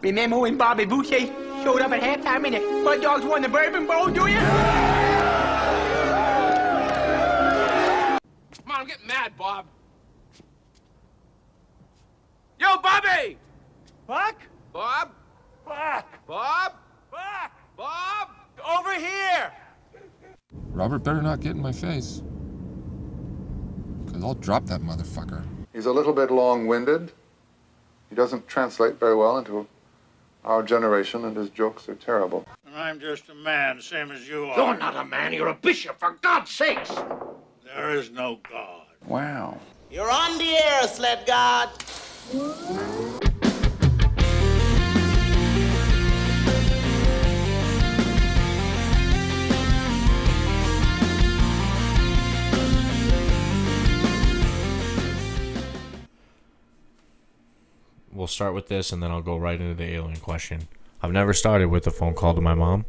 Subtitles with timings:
[0.00, 1.26] Remember when Bobby Boucher
[1.64, 4.38] showed up at halftime and the Mud Dogs won the Bourbon Bowl, do you?
[8.54, 9.66] Come on, I'm getting mad, Bob.
[12.60, 13.38] Yo, Bobby!
[14.06, 14.42] Fuck!
[14.72, 15.10] Bob?
[15.66, 16.26] Fuck!
[16.26, 16.74] Bob?
[17.10, 17.52] Fuck!
[17.76, 18.28] Bob?
[18.64, 19.52] Over here!
[20.70, 22.22] Robert better not get in my face.
[24.06, 25.44] Because I'll drop that motherfucker.
[25.72, 27.12] He's a little bit long winded.
[28.10, 29.66] He doesn't translate very well into
[30.48, 32.46] our generation, and his jokes are terrible.
[32.74, 34.56] I'm just a man, same as you are.
[34.56, 36.90] You're not a man, you're a bishop, for God's sakes!
[37.64, 38.86] There is no God.
[39.06, 39.60] Wow.
[39.90, 41.70] You're on the air, sled god.
[58.28, 60.68] We'll start with this and then I'll go right into the alien question.
[61.02, 62.84] I've never started with a phone call to my mom.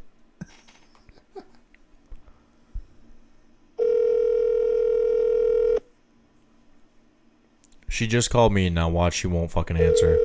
[7.88, 10.18] She just called me and now watch she won't fucking answer.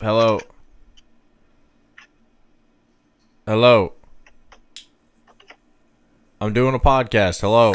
[0.00, 0.40] Hello.
[3.46, 3.92] Hello.
[6.42, 7.40] I'm doing a podcast.
[7.40, 7.72] Hello.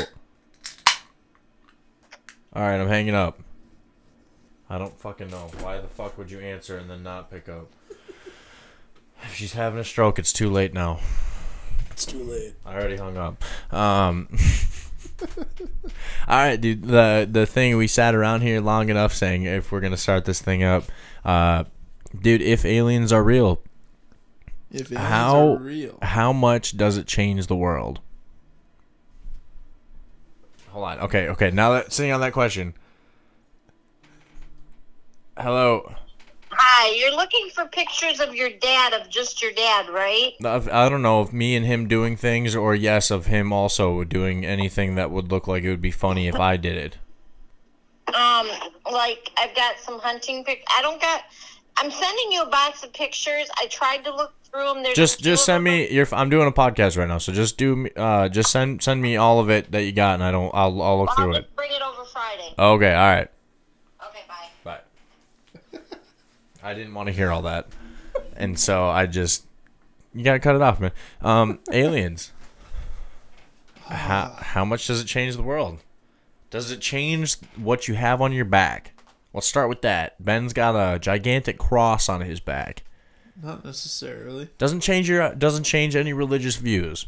[2.52, 3.40] All right, I'm hanging up.
[4.70, 5.50] I don't fucking know.
[5.62, 7.70] Why the fuck would you answer and then not pick up?
[9.24, 11.00] If she's having a stroke, it's too late now.
[11.92, 12.56] It's too late.
[12.66, 13.42] I already hung up.
[13.74, 14.28] Um
[16.28, 16.84] All right, dude.
[16.84, 20.42] The the thing we sat around here long enough saying if we're gonna start this
[20.42, 20.84] thing up,
[21.24, 21.64] uh,
[22.22, 22.42] dude.
[22.42, 23.62] If aliens are real,
[24.70, 26.00] If aliens how are real.
[26.02, 28.02] how much does it change the world?
[30.78, 31.00] Hold on.
[31.00, 31.50] Okay, okay.
[31.50, 32.76] Now that sitting on that question.
[35.36, 35.92] Hello.
[36.52, 40.34] Hi, you're looking for pictures of your dad, of just your dad, right?
[40.46, 44.46] I don't know if me and him doing things, or yes, of him also doing
[44.46, 46.98] anything that would look like it would be funny if I did it.
[48.14, 48.48] Um,
[48.92, 50.64] like I've got some hunting pic.
[50.70, 51.24] I don't got.
[51.78, 53.50] I'm sending you a box of pictures.
[53.60, 54.84] I tried to look them.
[54.84, 56.08] There's Just just send me your.
[56.12, 57.92] I'm doing a podcast right now, so just do me.
[57.96, 60.52] Uh, just send send me all of it that you got, and I don't.
[60.54, 61.56] I'll I'll look through it.
[61.56, 62.54] bring it over Friday.
[62.58, 62.94] Okay.
[62.94, 63.30] All right.
[64.04, 64.20] Okay,
[64.64, 64.80] bye.
[65.74, 65.80] Bye.
[66.64, 67.68] I didn't want to hear all that,
[68.36, 69.46] and so I just
[70.14, 70.92] you gotta cut it off, man.
[71.22, 72.32] Um, aliens.
[73.88, 75.80] How how much does it change the world?
[76.50, 78.94] Does it change what you have on your back?
[79.34, 80.24] Let's start with that.
[80.24, 82.84] Ben's got a gigantic cross on his back.
[83.42, 84.50] Not necessarily.
[84.58, 87.06] Doesn't change your doesn't change any religious views.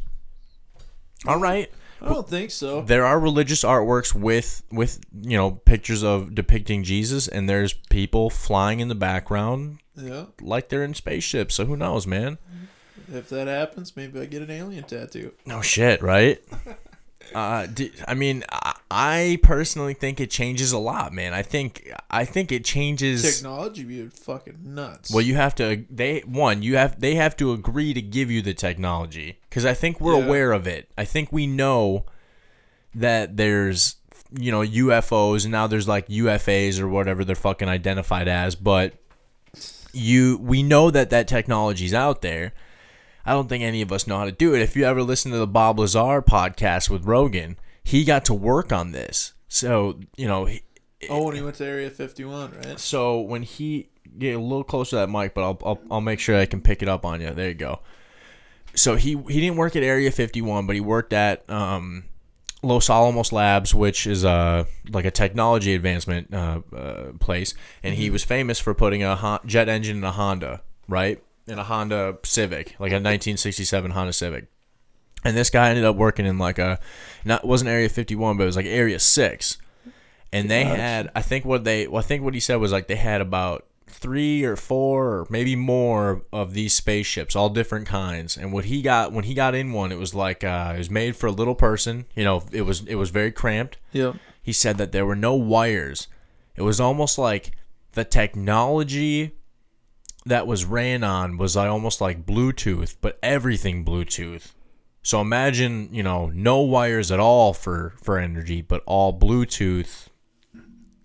[1.26, 1.72] All right.
[2.02, 2.82] I don't think so.
[2.82, 8.30] There are religious artworks with with you know pictures of depicting Jesus, and there's people
[8.30, 10.26] flying in the background Yeah.
[10.40, 11.56] like they're in spaceships.
[11.56, 12.38] So who knows, man?
[13.12, 15.34] If that happens, maybe I get an alien tattoo.
[15.46, 16.42] No shit, right?
[17.34, 21.34] uh, d I mean, I, I personally think it changes a lot, man.
[21.34, 23.22] I think I think it changes.
[23.22, 25.12] Technology be fucking nuts.
[25.12, 25.86] Well, you have to.
[25.90, 29.74] They one, you have they have to agree to give you the technology because I
[29.74, 30.26] think we're Yeah.
[30.26, 30.90] aware of it.
[30.98, 32.06] I think we know
[32.96, 33.96] that there's
[34.32, 38.94] you know UFOs and now there's like UFAs or whatever they're fucking identified as, but
[39.94, 42.54] you we know that that technology's out there.
[43.30, 44.62] I don't think any of us know how to do it.
[44.62, 48.74] If you ever listen to the Bob Lazar podcast with Rogan, he got to work
[48.74, 49.34] on this.
[49.48, 50.64] So you know, he-
[51.10, 52.80] oh, when he went to Area 51, right?
[52.80, 56.20] so when he get a little closer to that mic, but I'll, I'll I'll make
[56.20, 57.30] sure I can pick it up on you.
[57.30, 57.82] There you go.
[58.74, 62.06] So he he didn't work at Area 51, but he worked at um,
[62.64, 67.54] Los Alamos Labs, which is a like a technology advancement uh, uh, place,
[67.84, 71.22] and he was famous for putting a jet engine in a Honda, right?
[71.50, 74.48] In a Honda Civic, like a 1967 Honda Civic.
[75.24, 76.80] And this guy ended up working in like a,
[77.26, 79.58] not wasn't Area 51, but it was like Area Six,
[80.32, 82.88] and they had I think what they well, I think what he said was like
[82.88, 88.38] they had about three or four or maybe more of these spaceships, all different kinds.
[88.38, 90.90] And what he got when he got in one, it was like uh, it was
[90.90, 92.06] made for a little person.
[92.16, 93.78] You know, it was it was very cramped.
[93.92, 94.14] Yeah.
[94.42, 96.08] He said that there were no wires.
[96.56, 97.52] It was almost like
[97.94, 99.36] the technology
[100.30, 104.52] that was ran on was like almost like Bluetooth, but everything Bluetooth.
[105.02, 110.08] So imagine, you know, no wires at all for for energy, but all Bluetooth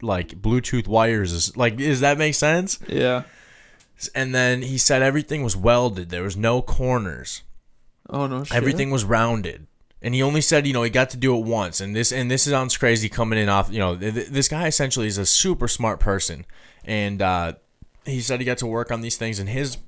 [0.03, 2.79] like Bluetooth wires is like does that make sense?
[2.88, 3.23] Yeah.
[4.15, 6.11] And then he said everything was welded.
[6.11, 7.43] There was no corners.
[8.11, 8.56] Oh no shit.
[8.56, 9.67] Everything was rounded.
[10.03, 12.31] and he only said, you know, he got to do it once, and this and
[12.31, 15.67] this sounds crazy coming in off, you know, th- this guy essentially is a super
[15.69, 16.44] smart person,
[16.85, 17.55] and uh,
[18.05, 19.79] he said he got to work on these things, and his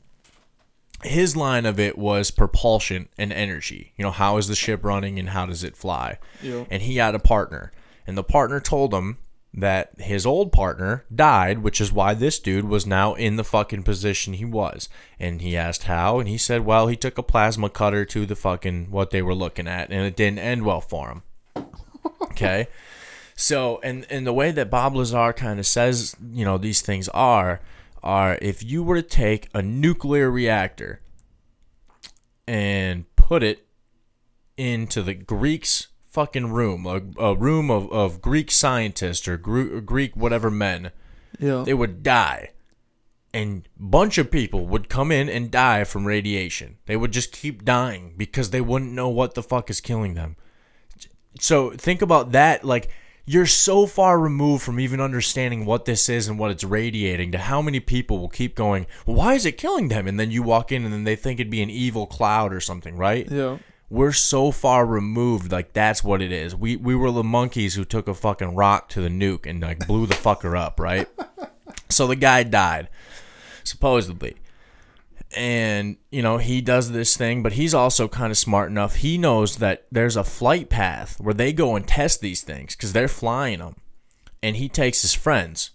[1.02, 3.92] his line of it was propulsion and energy.
[3.96, 6.18] You know, how is the ship running and how does it fly?
[6.42, 6.64] Yeah.
[6.70, 7.72] And he had a partner,
[8.06, 9.18] and the partner told him
[9.56, 13.82] that his old partner died, which is why this dude was now in the fucking
[13.82, 14.88] position he was.
[15.18, 18.36] And he asked how, and he said, well, he took a plasma cutter to the
[18.36, 21.22] fucking what they were looking at, and it didn't end well for him.
[22.22, 22.68] Okay.
[23.34, 27.08] So, and and the way that Bob Lazar kind of says, you know, these things
[27.10, 27.60] are,
[28.06, 31.00] are if you were to take a nuclear reactor
[32.46, 33.66] and put it
[34.56, 40.16] into the Greeks' fucking room, a, a room of, of Greek scientists or Gre- Greek
[40.16, 40.92] whatever men,
[41.38, 41.62] Yeah.
[41.66, 42.52] they would die.
[43.34, 46.78] And bunch of people would come in and die from radiation.
[46.86, 50.36] They would just keep dying because they wouldn't know what the fuck is killing them.
[51.38, 52.88] So think about that like
[53.26, 57.38] you're so far removed from even understanding what this is and what it's radiating to
[57.38, 60.06] how many people will keep going, why is it killing them?
[60.06, 62.61] And then you walk in and then they think it'd be an evil cloud or
[62.61, 63.28] something, right?
[63.28, 63.58] Yeah.
[63.90, 66.56] We're so far removed, like that's what it is.
[66.56, 69.87] We we were the monkeys who took a fucking rock to the nuke and like
[69.87, 71.08] blew the fucker up, right?
[71.88, 72.88] So the guy died,
[73.62, 74.37] supposedly.
[75.34, 78.96] And, you know, he does this thing, but he's also kind of smart enough.
[78.96, 82.93] He knows that there's a flight path where they go and test these things because
[82.93, 83.76] they're flying them.
[84.43, 85.70] And he takes his friends.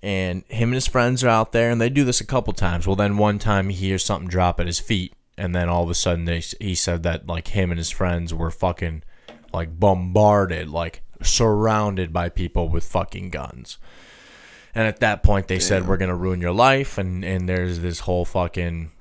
[0.00, 2.86] And him and his friends are out there, and they do this a couple times.
[2.86, 5.12] Well, then one time he hears something drop at his feet.
[5.36, 8.32] And then all of a sudden, they, he said that, like, him and his friends
[8.32, 9.02] were fucking,
[9.52, 13.78] like, bombarded, like, surrounded by people with fucking guns.
[14.78, 17.98] And at that point, they said, "We're gonna ruin your life." And and there's this
[17.98, 18.92] whole fucking,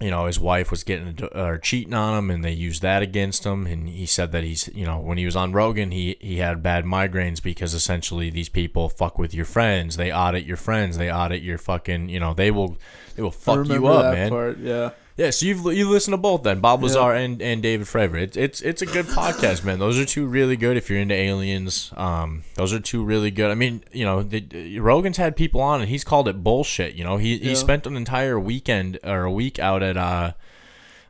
[0.00, 3.44] you know, his wife was getting or cheating on him, and they used that against
[3.44, 3.66] him.
[3.66, 6.62] And he said that he's, you know, when he was on Rogan, he he had
[6.62, 9.96] bad migraines because essentially these people fuck with your friends.
[9.96, 10.98] They audit your friends.
[10.98, 12.76] They audit your fucking, you know, they will
[13.16, 14.30] they will fuck you up, man.
[14.30, 14.58] part.
[14.58, 14.90] Yeah.
[15.16, 16.86] Yeah, so you've you listen to both then, Bob Yeah.
[16.86, 18.16] Lazar and, and David Fravor.
[18.16, 19.78] It's it's it's a good podcast, man.
[19.78, 21.92] Those are two really good if you're into aliens.
[21.96, 23.50] Um, those are two really good.
[23.50, 26.94] I mean, you know, the, Rogan's had people on and he's called it bullshit.
[26.94, 30.32] You know, he he spent an entire weekend or a week out at uh,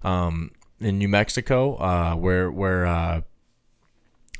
[0.02, 0.50] um,
[0.80, 3.20] in New Mexico, uh, where where uh,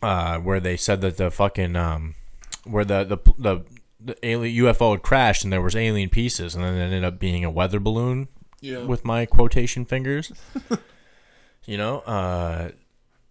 [0.02, 2.16] uh, where they said that the fucking um,
[2.64, 3.64] where the the the
[4.04, 7.20] the alien UFO had crashed and there was alien pieces, and then it ended up
[7.20, 8.26] being a weather balloon
[8.62, 8.84] Yeah.
[8.84, 10.32] with my quotation fingers.
[11.66, 12.70] you know, uh,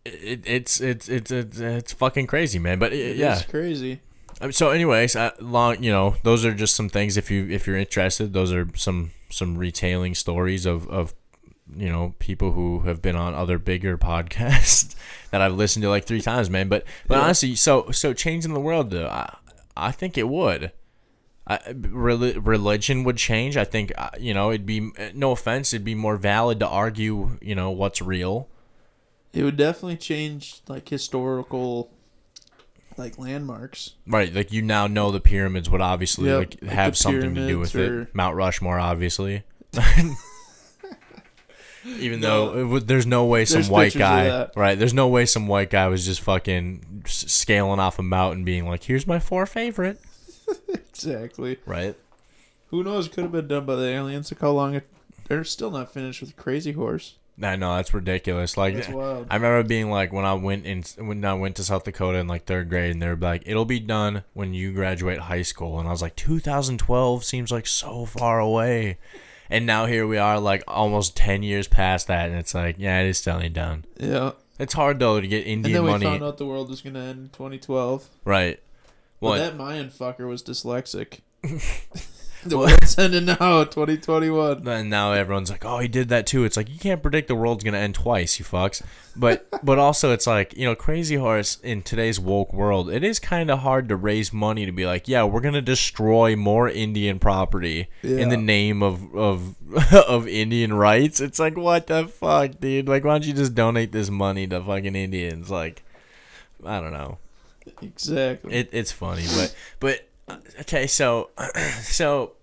[0.06, 2.78] it, it's, it's it's it's it's fucking crazy, man.
[2.80, 4.02] But it, yeah, It's crazy.
[4.42, 7.18] Um, So, anyways, uh, long you know, those are just some things.
[7.18, 11.14] If you if you're interested, those are some some retailing stories of of
[11.76, 14.96] you know people who have been on other bigger podcasts
[15.32, 16.68] that I've listened to like three times, man.
[16.68, 17.24] But but Yeah.
[17.24, 19.38] honestly, so so changing the world, though, I
[19.78, 20.72] I think it would.
[21.60, 23.58] I, religion would change.
[23.58, 27.38] I think uh, you know it'd be no offense, it'd be more valid to argue
[27.42, 28.48] you know what's real.
[29.34, 31.92] It would definitely change like historical
[32.98, 33.96] like landmarks.
[34.06, 37.58] Right, like you now know the pyramids would obviously Yep, like have something to do
[37.60, 38.16] with or- it.
[38.16, 39.44] Mount Rushmore, obviously.
[41.84, 42.52] Even No.
[42.52, 44.78] though it would, there's no way some white guy, right?
[44.78, 48.84] There's no way some white guy was just fucking scaling off a mountain, being like,
[48.84, 50.00] "Here's my four favorite,"
[50.90, 51.58] Exactly.
[51.66, 51.96] right?
[52.68, 53.08] Who knows?
[53.08, 54.32] Could have been done by the aliens.
[54.32, 54.88] Look how long it.
[55.28, 57.16] They're still not finished with Crazy Horse.
[57.42, 58.56] I know that's ridiculous.
[58.56, 59.28] Like, That's wild.
[59.30, 62.28] I remember being like when I went in when I went to South Dakota in
[62.28, 65.80] like third grade, and they were like, "It'll be done when you graduate high school,"
[65.80, 68.98] and I was like, "2012 seems like so far away."
[69.50, 73.00] And now here we are, like almost ten years past that, and it's like, yeah,
[73.02, 73.86] it is still ain't done.
[73.98, 74.34] Yeah.
[74.60, 76.82] It's hard though to get And Indian then we money, found out the world was
[76.82, 78.08] gonna end in 2012.
[78.24, 78.60] right?
[79.22, 81.20] Well, that Mayan fucker was dyslexic.
[82.44, 84.68] the world's ending now, 2021.
[84.68, 87.36] and now everyone's like, "Oh, he did that too." It's like you can't predict the
[87.36, 88.82] world's gonna end twice, you fucks.
[89.16, 93.20] But but also it's like you know, Crazy Horse in today's woke world, it is
[93.20, 97.20] kind of hard to raise money to be like, yeah, we're gonna destroy more Indian
[97.20, 99.56] property in the name of of
[99.94, 101.20] of Indian rights.
[101.20, 102.90] It's like what the fuck, dude?
[102.90, 105.52] Like, why don't you just donate this money to fucking Indians?
[105.52, 105.84] Like,
[106.66, 107.20] I don't know.
[107.82, 108.54] Exactly.
[108.54, 111.30] It, it's funny, but but okay, so
[111.82, 112.34] so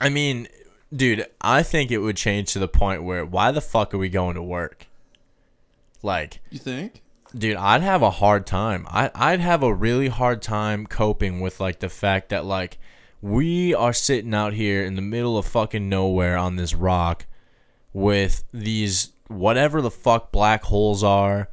[0.00, 0.48] I mean,
[0.94, 4.08] dude, I think it would change to the point where why the fuck are we
[4.08, 4.86] going to work?
[6.02, 7.02] Like, you think?
[7.36, 8.86] dude, I'd have a hard time.
[8.88, 12.78] I I'd have a really hard time coping with like the fact that like
[13.20, 17.26] we are sitting out here in the middle of fucking nowhere on this rock
[17.92, 21.48] with these whatever the fuck black holes are,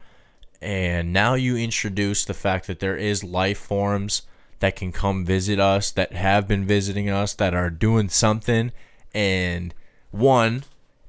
[0.66, 4.24] and now you introduce the fact that there is life forms
[4.62, 8.72] that can come visit us, that have been visiting us, that are doing something,
[9.14, 9.76] and
[10.10, 10.64] one,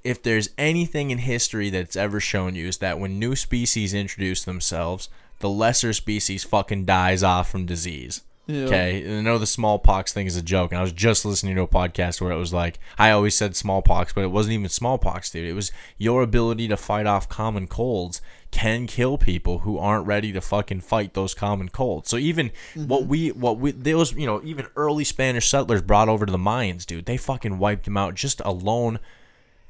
[0.05, 4.45] if there's anything in history that's ever shown you is that when new species introduce
[4.45, 5.09] themselves,
[5.39, 8.21] the lesser species fucking dies off from disease.
[8.47, 8.67] Yeah.
[8.67, 11.63] Okay, I know the smallpox thing is a joke, and I was just listening to
[11.63, 15.31] a podcast where it was like I always said smallpox, but it wasn't even smallpox,
[15.31, 15.49] dude.
[15.49, 18.21] It was your ability to fight off common colds
[18.57, 22.09] can kill people who aren't ready to fucking fight those common colds.
[22.09, 26.25] So even what we what we those you know even early Spanish settlers brought over
[26.25, 28.99] to the Mayans, dude, they fucking wiped them out just alone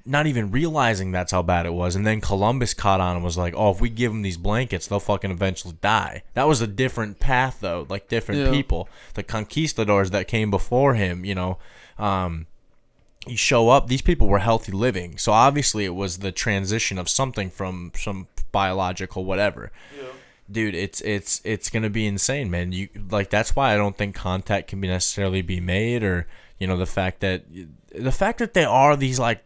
[0.08, 1.96] not even realizing that's how bad it was.
[1.96, 4.86] And then Columbus caught on and was like, "Oh, if we give them these blankets,
[4.86, 8.50] they'll fucking eventually die." That was a different path, though, like different Yeah.
[8.52, 8.88] people.
[9.14, 11.58] The conquistadors that came before him, you know,
[11.98, 12.46] um,
[13.26, 13.88] you show up.
[13.88, 18.28] These people were healthy living, so obviously it was the transition of something from some
[18.52, 19.70] biological whatever.
[20.50, 22.70] Dude, it's it's it's gonna be insane, man.
[22.72, 26.26] You like that's why I don't think contact can be necessarily be made, or
[26.60, 27.42] you know the fact that
[27.92, 29.44] the fact that they are these like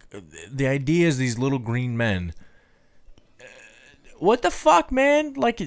[0.50, 2.35] the idea is these little green men.
[4.19, 5.33] What the fuck, man?
[5.35, 5.62] Like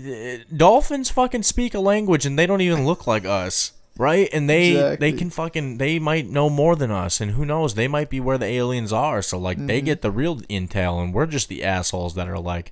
[0.56, 4.30] dolphins fucking speak a language and they don't even look like us, right?
[4.32, 5.12] And they Exactly.
[5.12, 7.74] they can fucking they might know more than us, and who knows?
[7.74, 9.24] They might be where the aliens are.
[9.24, 9.86] So like they Mhm.
[9.86, 12.72] get the real intel, and we're just the assholes that are like,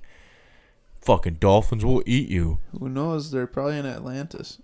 [1.02, 2.58] fucking dolphins will eat you.
[2.78, 3.30] Who knows?
[3.30, 4.58] They're probably in Atlantis.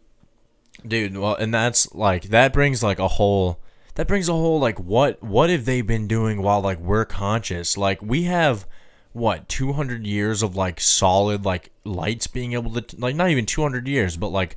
[0.86, 3.58] dude well and that's like that brings like a whole
[3.96, 7.76] that brings a whole like what what have they been doing while like we're conscious
[7.76, 8.64] like we have
[9.12, 13.88] what 200 years of like solid like lights being able to like not even 200
[13.88, 14.56] years but like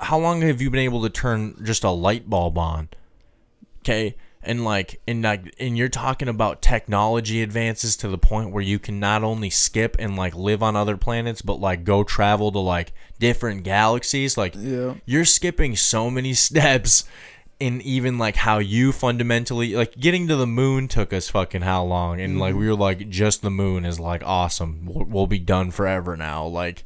[0.00, 2.88] how long have you been able to turn just a light bulb on
[3.80, 8.62] okay and like and like and you're talking about technology advances to the point where
[8.62, 12.50] you can not only skip and like live on other planets but like go travel
[12.52, 14.38] to like different galaxies.
[14.38, 14.94] Like Yeah.
[15.04, 17.04] you're skipping so many steps
[17.58, 21.82] in even like how you fundamentally like getting to the moon took us fucking how
[21.84, 22.20] long?
[22.20, 24.86] And like we were like just the moon is like awesome.
[24.86, 26.46] We'll, we'll be done forever now.
[26.46, 26.84] Like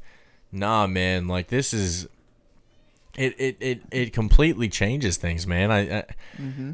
[0.52, 1.26] nah man.
[1.29, 2.07] Like this is
[3.19, 5.71] it it it, it completely changes things man.
[5.73, 6.05] I, I
[6.40, 6.73] Mm-hmm.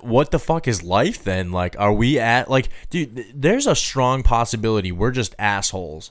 [0.00, 1.52] What the fuck is life then?
[1.52, 3.26] Like, are we at like, dude?
[3.34, 6.10] There's a strong possibility we're just assholes.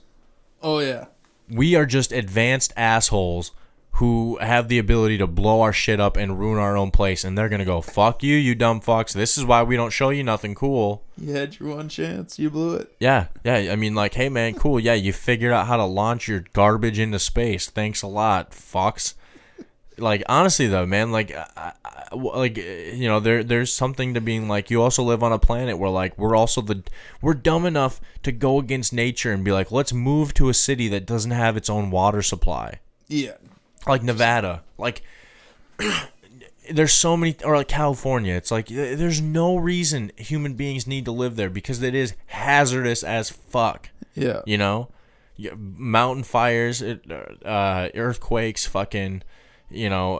[0.61, 1.05] Oh yeah.
[1.49, 3.51] We are just advanced assholes
[3.97, 7.37] who have the ability to blow our shit up and ruin our own place, and
[7.37, 10.23] they're gonna go, "Fuck you, you dumb fucks." This is why we don't show you
[10.23, 11.03] nothing cool.
[11.15, 12.39] You had your one chance.
[12.39, 12.95] You blew it.
[12.99, 13.71] Yeah, yeah.
[13.71, 14.79] I mean, like, hey man, cool.
[14.79, 17.69] Yeah, you figured out how to launch your garbage into space.
[17.69, 19.13] Thanks a lot, fucks.
[19.97, 24.47] Like, honestly though, man, like, I, I, like, you know, there there's something to being
[24.47, 26.83] like, you also live on a planet where like we're also the
[27.21, 30.87] we're dumb enough to go against nature and be like, let's move to a city
[30.89, 33.33] that doesn't have its own water supply Yeah.
[33.87, 35.01] like Nevada, like
[36.71, 38.33] there's so many, or like California.
[38.35, 43.03] It's like there's no reason human beings need to live there because it is hazardous
[43.03, 43.89] as fuck.
[44.15, 44.41] Yeah.
[44.45, 44.89] You know,
[45.57, 47.01] mountain fires, it,
[47.43, 49.23] uh, earthquakes, fucking,
[49.69, 50.19] you know,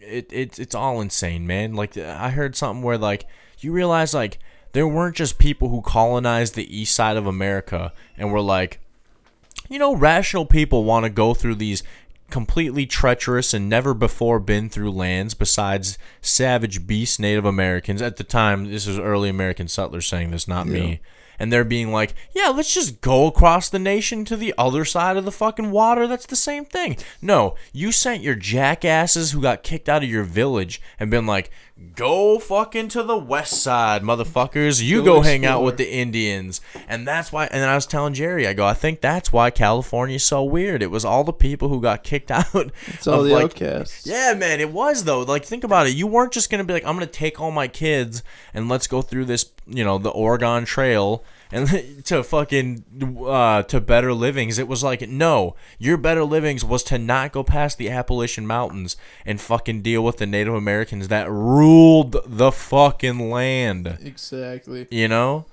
[0.00, 1.74] it, it it's all insane, man.
[1.74, 3.26] Like I heard something where like
[3.58, 4.38] you realize like
[4.72, 8.80] there weren't just people who colonized the east side of America and were like
[9.68, 11.82] you know, rational people want to go through these
[12.30, 18.02] completely treacherous and never before been through lands besides savage beast Native Americans.
[18.02, 21.00] At the time, this was early American settlers saying this, not me.
[21.38, 25.16] And they're being like, yeah, let's just go across the nation to the other side
[25.16, 26.06] of the fucking water.
[26.06, 26.96] That's the same thing.
[27.20, 31.50] No, you sent your jackasses who got kicked out of your village and been like,
[31.94, 34.82] go fucking to the west side, motherfuckers.
[34.82, 36.60] You Go go, hang out with the Indians.
[36.88, 39.50] And that's why, and then I was telling Jerry, I go, I think that's why
[39.50, 40.82] California's so weird.
[40.82, 42.70] It was all the people who got kicked out.
[42.88, 44.06] It's all the like, outcasts.
[44.06, 45.22] yeah, man, it was though.
[45.22, 45.94] Like, think about it.
[45.94, 48.22] You weren't just gonna be like, I'm gonna take all my kids
[48.54, 52.84] and let's go through this, you know, the Oregon Trail and to fucking
[53.24, 54.58] uh, to better livings.
[54.58, 58.96] It was like, no, your better livings was to not go past the Appalachian Mountains
[59.24, 63.98] and fucking deal with the Native Americans that ruled the fucking land.
[64.02, 64.88] Exactly.
[64.90, 65.44] You know,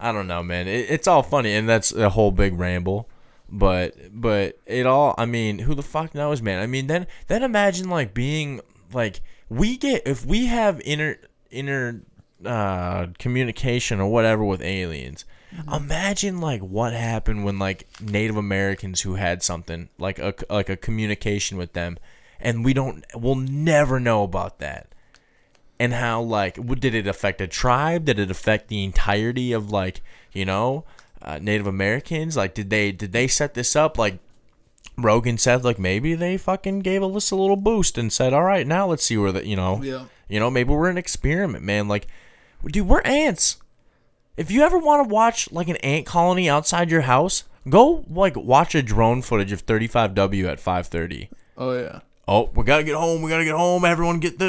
[0.00, 0.66] I don't know, man.
[0.66, 3.08] It, it's all funny, and that's a whole big ramble.
[3.48, 5.14] But but it all.
[5.18, 6.62] I mean, who the fuck knows, man?
[6.62, 8.62] I mean, then then imagine like being
[8.94, 11.18] like we get if we have inner
[11.50, 12.00] inner
[12.46, 15.26] uh, communication or whatever with aliens.
[15.72, 20.76] Imagine like what happened when like Native Americans who had something like a like a
[20.76, 21.98] communication with them,
[22.40, 23.04] and we don't.
[23.14, 24.88] We'll never know about that
[25.78, 29.70] and how like what did it affect a tribe did it affect the entirety of
[29.72, 30.00] like
[30.32, 30.84] you know
[31.22, 32.36] uh, Native Americans?
[32.36, 33.96] Like, did they did they set this up?
[33.98, 34.18] Like,
[34.98, 38.66] Rogan said, like maybe they fucking gave us a little boost and said, all right,
[38.66, 40.04] now let's see where the you know, Yeah.
[40.28, 41.88] you know, maybe we're an experiment, man.
[41.88, 42.08] Like,
[42.66, 43.58] dude, we're ants.
[44.36, 48.36] If you ever want to watch like an ant colony outside your house, go like
[48.36, 51.28] watch a drone footage of 35W at 5:30.
[51.56, 52.00] Oh yeah.
[52.26, 53.22] Oh, we gotta get home.
[53.22, 53.84] We gotta get home.
[53.84, 54.48] Everyone get the.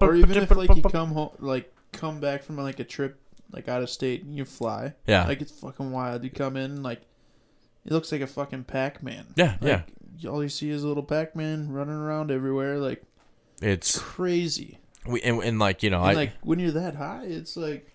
[0.00, 3.20] Or even if like you come home, like come back from like a trip,
[3.52, 4.94] like out of state, and you fly.
[5.06, 5.26] Yeah.
[5.26, 6.24] Like it's fucking wild.
[6.24, 7.02] You come in like,
[7.84, 9.26] it looks like a fucking Pac Man.
[9.36, 9.82] Yeah, yeah.
[10.22, 13.02] Like, All you see is a little Pac Man running around everywhere, like
[13.62, 14.78] It's crazy.
[15.06, 17.94] we and, and like you know And I like when you're that high, it's like,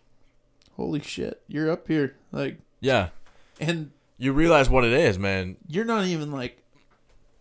[0.75, 2.15] holy shit, you're up here.
[2.31, 3.09] Like, yeah.
[3.59, 5.57] and You realize what it is, man.
[5.67, 6.61] you're not even like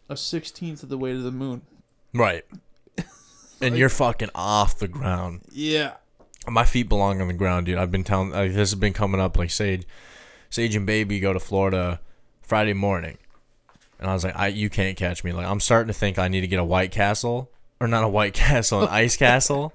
[0.09, 1.63] a sixteenth of the way to the moon.
[2.13, 2.45] Right.
[3.61, 5.41] And you're fucking off the ground.
[5.51, 5.95] Yeah.
[6.47, 7.79] My feet belong on the ground, dude.
[7.79, 9.87] I've been telling like, this has been coming up like Sage,
[10.51, 12.01] Sage and Baby go to Florida
[12.43, 13.17] Friday morning,
[13.99, 15.33] and I was like, I you can't catch me.
[15.33, 17.51] Like I'm starting to think I need to get a White Castle
[17.81, 19.73] or not a White Castle, an Ice Castle,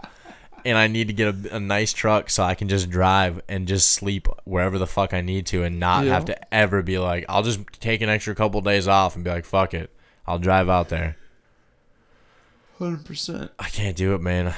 [0.66, 3.68] and I need to get a, a nice truck so I can just drive and
[3.68, 6.13] just sleep wherever the fuck I need to and not Yeah.
[6.13, 9.30] have to ever be like, I'll just take an extra couple days off and be
[9.30, 9.89] like, fuck it,
[10.28, 11.18] I'll drive out there.
[12.78, 13.51] Hundred percent.
[13.60, 14.54] I can't do it, man.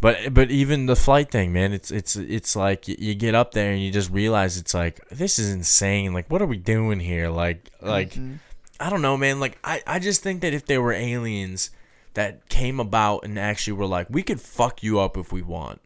[0.00, 3.72] But but even the flight thing, man, it's it's it's like you get up there
[3.72, 6.12] and you just realize it's like this is insane.
[6.12, 7.30] Like what are we doing here?
[7.30, 8.34] Like like mm-hmm.
[8.78, 9.40] I don't know, man.
[9.40, 11.70] Like I I just think that if there were aliens
[12.14, 15.80] that came about and actually were like we could fuck you up if we want.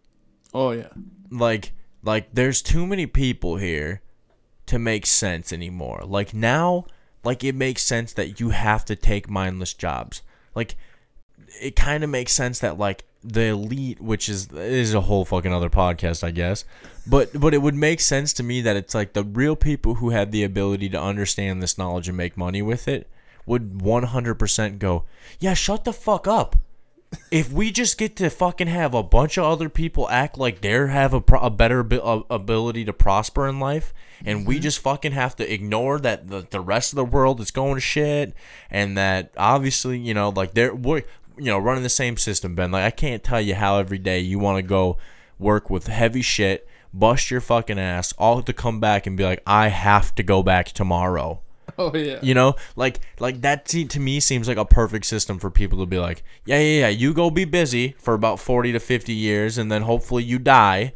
[0.55, 0.89] Oh yeah.
[1.31, 4.03] Like like there's too many people here
[4.67, 6.03] to make sense anymore.
[6.05, 6.87] Like now
[7.25, 10.23] like it makes sense that you have to take mindless jobs.
[10.55, 10.77] Like
[11.61, 15.53] it kind of makes sense that like the elite, which is is a whole fucking
[15.53, 16.65] other podcast, I guess.
[17.07, 20.11] But but it would make sense to me that it's like the real people who
[20.11, 23.09] have the ability to understand this knowledge and make money with it
[23.49, 25.05] would 100% go,
[25.41, 26.57] "Yeah, shut the fuck up."
[27.31, 30.73] If we just get to fucking have a bunch of other people act like they
[30.73, 33.95] have a, pro- a better abi- a- ability to prosper in life,
[34.27, 34.63] and we mm-hmm.
[34.63, 37.81] just fucking have to ignore that the, the rest of the world is going to
[37.81, 38.35] shit,
[38.71, 41.03] and that obviously you know like they're we're
[41.39, 42.71] you know running the same system, Ben.
[42.71, 44.99] Like I can't tell you how every day you want to go
[45.39, 49.43] work with heavy shit, bust your fucking ass, all to come back and be like,
[49.47, 51.43] I have to go back tomorrow.
[51.81, 52.19] Oh yeah.
[52.23, 55.79] You know, like like that to, to me seems like a perfect system for people
[55.79, 59.13] to be like, yeah, yeah, yeah, you go be busy for about 40 to 50
[59.13, 60.93] years and then hopefully you die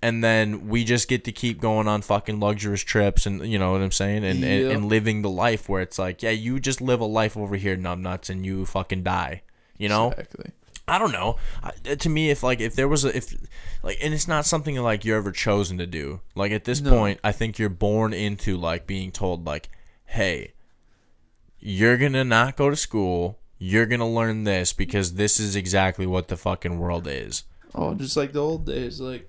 [0.00, 3.72] and then we just get to keep going on fucking luxurious trips and you know
[3.72, 4.70] what I'm saying and and, Yeah.
[4.70, 7.76] and living the life where it's like, yeah, you just live a life over here
[7.76, 9.42] numbnuts and you fucking die.
[9.76, 10.10] You know?
[10.12, 10.52] Exactly.
[10.86, 11.36] I don't know.
[11.62, 13.34] I, uh, to me, if like if there was a if
[13.82, 16.20] like and it's not something like you're ever chosen to do.
[16.34, 19.70] Like at this point, I think you're born into like being told like,
[20.14, 20.52] hey,
[21.58, 23.38] you're gonna not go to school.
[23.58, 27.44] You're gonna learn this because this is exactly what the fucking world is.
[27.74, 29.28] Oh, just like the old days, like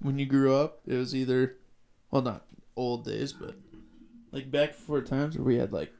[0.00, 1.56] when you grew up, it was either,
[2.10, 3.56] well, not old days, but
[4.32, 5.92] like back before times where we had like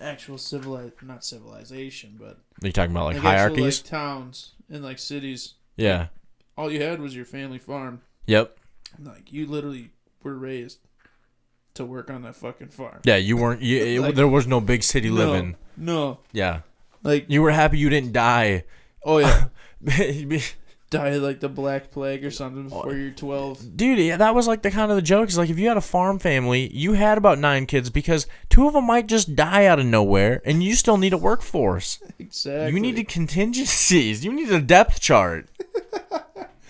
[0.00, 3.82] actual civilized, not civilization, but Are you talking about like, actual, hierarchies?
[3.82, 5.54] like towns and like cities.
[5.76, 6.06] yeah.
[6.56, 8.00] All you had was your family farm.
[8.26, 8.56] Yep.
[9.02, 9.90] Like you literally
[10.22, 10.78] were raised
[11.74, 13.00] to work on that fucking farm.
[13.04, 13.16] Yeah.
[13.16, 13.62] You weren't.
[13.62, 15.56] You, it- there was no big city No, living.
[15.76, 16.60] No, Yeah.
[17.02, 18.64] like You were happy you didn't die.
[19.04, 19.46] oh yeah,
[20.90, 23.60] die like the black plague or something before you're twelve.
[23.80, 25.28] yeah, that was like the kind of the joke.
[25.28, 28.66] Is like if you had a farm family, you had about nine kids because two
[28.68, 31.98] of them might just die out of nowhere, and you still need a workforce.
[32.18, 32.72] Exactly.
[32.74, 34.24] You need contingencies.
[34.24, 35.48] You need a depth chart,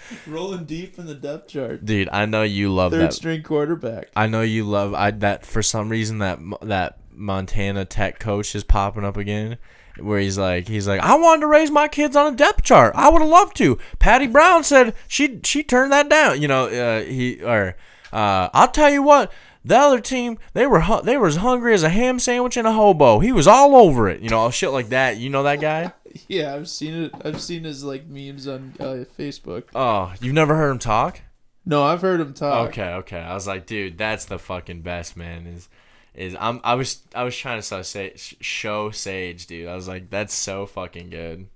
[0.27, 1.85] rolling deep in the depth chart.
[1.85, 2.09] dude.
[2.13, 3.13] I know you love Third that.
[3.15, 4.09] string quarterback.
[4.17, 8.65] I know you love I that for some reason that that Montana Tech coach is
[8.65, 9.59] popping up again.
[10.01, 12.95] Where he's like, he's like, I wanted to raise my kids on a depth chart.
[12.97, 13.79] I would have loved to.
[14.01, 16.43] Patty Brown said she she turned that down.
[16.43, 17.77] You know, uh, he or
[18.13, 19.31] uh, I'll tell you what,
[19.65, 22.73] the other team they were they were as hungry as a ham sandwich and a
[22.73, 23.21] hobo.
[23.21, 24.21] He was all over it.
[24.21, 25.17] You know, shit like that.
[25.19, 25.93] You know that guy?
[26.29, 27.13] Yeah, I've seen it.
[27.25, 29.65] I've seen his like memes on uh, Facebook.
[29.75, 31.21] Oh, you've never heard him talk?
[31.67, 32.69] No, I've heard him talk.
[32.69, 33.19] Okay, okay.
[33.19, 35.47] I was like, dude, that's the fucking best, man.
[35.47, 35.69] Is
[36.15, 39.69] is I'm I was I was trying to say show Sage, dude.
[39.69, 41.49] I was like, that's so fucking good.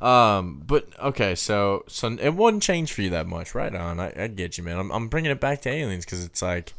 [0.00, 4.00] Um, but okay, so so it wouldn't change for you that much, right on.
[4.00, 4.78] I, I get you, man.
[4.78, 6.72] I'm I'm bringing it back to aliens because it's like,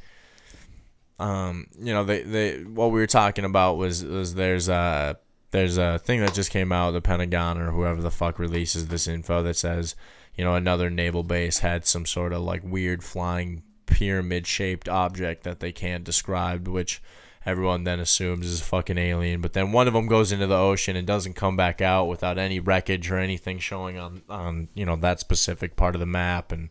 [1.19, 5.17] um, you know, they they what we were talking about was was there's a
[5.51, 9.07] there's a thing that just came out, the Pentagon or whoever the fuck releases this
[9.07, 9.95] info that says,
[10.35, 15.43] you know, another naval base had some sort of like weird flying pyramid shaped object
[15.43, 17.01] that they can't describe, which
[17.45, 19.41] everyone then assumes is a fucking alien.
[19.41, 22.37] But then one of them goes into the ocean and doesn't come back out without
[22.37, 26.51] any wreckage or anything showing on on you know that specific part of the map
[26.51, 26.69] and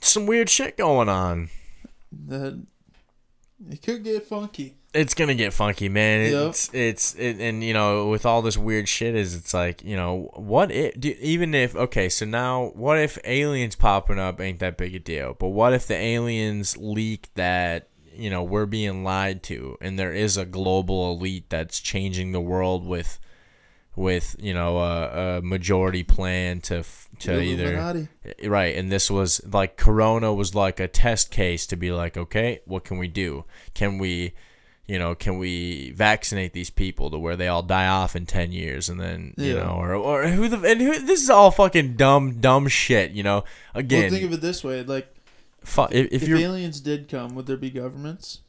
[0.00, 1.50] some weird shit going on.
[2.26, 2.64] That
[3.68, 4.77] it could get funky.
[4.94, 6.30] It's gonna get funky, man.
[6.30, 6.48] Yep.
[6.48, 9.96] It's it's it, and you know with all this weird shit is it's like you
[9.96, 14.60] know what if do, even if okay so now what if aliens popping up ain't
[14.60, 19.04] that big a deal, but what if the aliens leak that you know we're being
[19.04, 23.20] lied to and there is a global elite that's changing the world with
[23.94, 26.82] with you know a, a majority plan to
[27.18, 28.08] to The either Illuminati.
[28.24, 32.16] Eh, right and this was like corona was like a test case to be like
[32.16, 34.32] okay what can we do can we
[34.88, 38.52] you know can we vaccinate these people to where they all die off in 10
[38.52, 39.64] years and then you Yeah.
[39.64, 43.22] know or, or who the and who this is all fucking dumb dumb shit you
[43.22, 45.14] know Well, again think of it this way: like,
[45.62, 48.40] fu- if, if, if, aliens did come, would there be governments?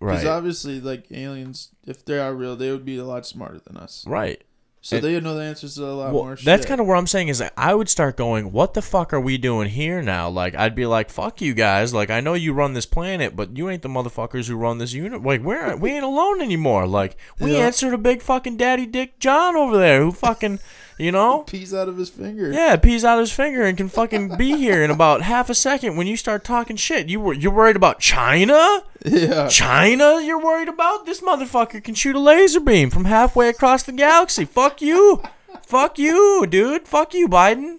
[0.00, 0.14] Right.
[0.16, 3.76] Because obviously, like aliens, if they are real, they would be a lot smarter than
[3.78, 4.04] us.
[4.06, 4.42] right
[4.86, 6.36] So And- they know the answers to a lot Well, more.
[6.36, 6.44] shit.
[6.44, 9.14] that's kind of where I'm saying is that I would start going, what the fuck
[9.14, 10.28] are we doing here now?
[10.28, 11.94] Like, I'd be like, fuck you guys.
[11.94, 14.92] Like, I know you run this planet, but you ain't the motherfuckers who run this
[14.92, 15.22] unit.
[15.24, 16.86] Like, we're we ain't alone anymore.
[16.86, 17.60] Like, we Yeah.
[17.60, 20.58] answer to big fucking daddy dick John over there, who fucking,
[20.98, 21.42] you know.
[21.46, 22.52] peas out of his finger.
[22.52, 25.54] Yeah, pees out of his finger and can fucking be here in about half a
[25.54, 27.08] second when you start talking shit.
[27.08, 28.82] You were you're worried about China?
[29.04, 29.48] yeah.
[29.48, 31.06] China you're worried about?
[31.06, 34.44] This motherfucker can shoot a laser beam from halfway across the galaxy.
[34.44, 35.22] Fuck you.
[35.62, 36.86] Fuck you, dude.
[36.86, 37.78] Fuck you, Biden.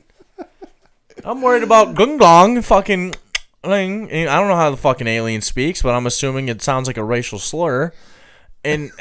[1.23, 3.15] I'm worried about Gung Dong fucking
[3.63, 4.11] ling.
[4.11, 7.03] I don't know how the fucking alien speaks, but I'm assuming it sounds like a
[7.03, 7.93] racial slur.
[8.63, 8.91] And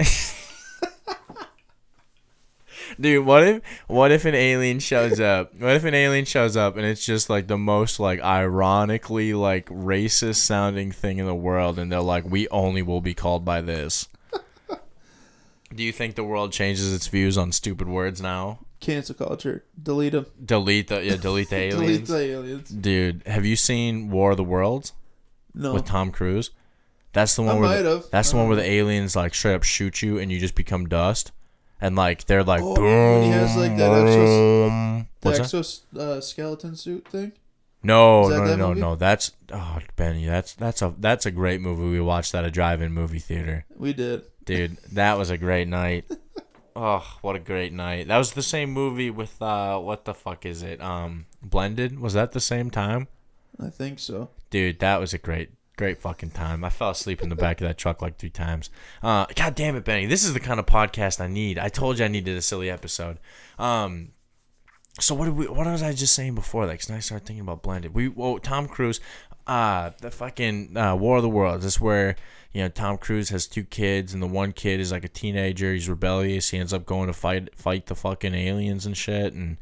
[3.00, 5.54] Dude, what if what if an alien shows up?
[5.58, 9.66] What if an alien shows up and it's just like the most like ironically like
[9.66, 13.60] racist sounding thing in the world and they're like we only will be called by
[13.60, 14.08] this.
[15.74, 18.60] Do you think the world changes its views on stupid words now?
[18.80, 19.64] Cancel culture.
[19.82, 20.26] Delete them.
[20.44, 22.06] Delete the yeah, delete the aliens.
[22.08, 22.68] Delete the aliens.
[22.68, 24.92] Dude, have you seen War of the Worlds
[25.54, 25.72] No.
[25.74, 26.50] with Tom Cruise?
[27.12, 29.62] That's the one I where the, that's the one where the aliens like straight up
[29.62, 31.32] shoot you and you just become dust.
[31.84, 33.24] And like they're like Oh, boom.
[33.24, 33.90] he has, like, that
[35.22, 35.82] exos-.
[35.92, 37.32] The exoskeleton suit thing.
[37.82, 38.80] No, no, no, no, movie?
[38.80, 38.96] no.
[38.96, 40.24] That's oh, Benny.
[40.24, 41.82] That's that's a that's a great movie.
[41.90, 44.22] We watched at a drive-in movie theater, We did.
[44.46, 44.78] dude.
[44.92, 46.04] That was a great night.
[46.76, 48.08] Oh, what a great night!
[48.08, 50.80] That was the same movie with uh, what the fuck is it?
[50.80, 52.00] Um, Blended.
[52.00, 53.06] Was that the same time?
[53.60, 54.30] I think so.
[54.50, 56.64] Dude, that was a great, great fucking time.
[56.64, 58.70] I fell asleep in the back of that truck like three times.
[59.02, 60.06] Uh, God damn it, Benny.
[60.06, 61.58] This is the kind of podcast I need.
[61.58, 63.18] I told you I needed a silly episode.
[63.58, 64.12] Um,
[65.00, 65.46] so what did we?
[65.46, 66.72] What was I just saying before that?
[66.72, 67.94] Because I started thinking about blended.
[67.94, 69.00] We, well, Tom Cruise,
[69.46, 71.64] uh, the fucking uh, War of the Worlds.
[71.64, 72.14] This is where
[72.52, 75.72] you know Tom Cruise has two kids, and the one kid is like a teenager.
[75.72, 76.50] He's rebellious.
[76.50, 79.32] He ends up going to fight fight the fucking aliens and shit.
[79.32, 79.56] And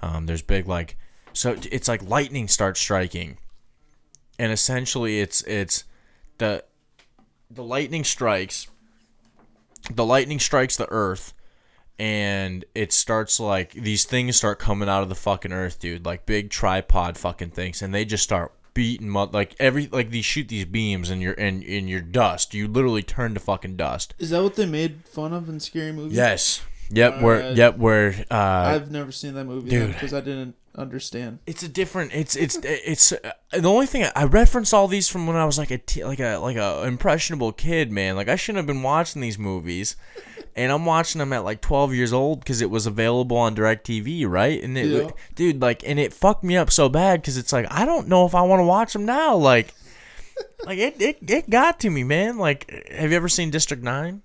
[0.00, 0.96] um, there's big like,
[1.34, 3.36] so it's like lightning starts striking,
[4.42, 5.84] and essentially it's it's
[6.38, 6.64] the
[7.48, 8.66] the lightning strikes.
[9.88, 11.32] The lightning strikes the earth
[11.96, 16.04] and it starts like these things start coming out of the fucking earth, dude.
[16.04, 20.24] Like big tripod fucking things, and they just start beating mud like every like these
[20.24, 22.52] shoot these beams and you're and in your dust.
[22.52, 24.12] You literally turn to fucking dust.
[24.18, 26.62] Is that what they made fun of in Scary movies Yes.
[26.90, 27.22] Yep.
[27.22, 27.56] Where Alright.
[27.56, 28.34] yep where uh
[28.74, 31.38] I've never seen that movie because I didn't understand.
[31.46, 35.26] it's a different it's it's it's uh, the only thing I reference all these from
[35.26, 38.16] when I was like a t- like a like a impressionable kid man.
[38.16, 39.96] Like I shouldn't have been watching these movies.
[40.54, 44.28] And I'm watching them at like 12 years old because it was available on DirecTV
[44.28, 44.62] right?
[44.62, 45.10] And it Yeah.
[45.34, 48.26] dude like and it fucked me up so bad because it's like I don't know
[48.26, 49.74] if I want to watch them now like
[50.66, 52.36] like it, it it got to me man.
[52.38, 54.22] Like have you ever seen District 9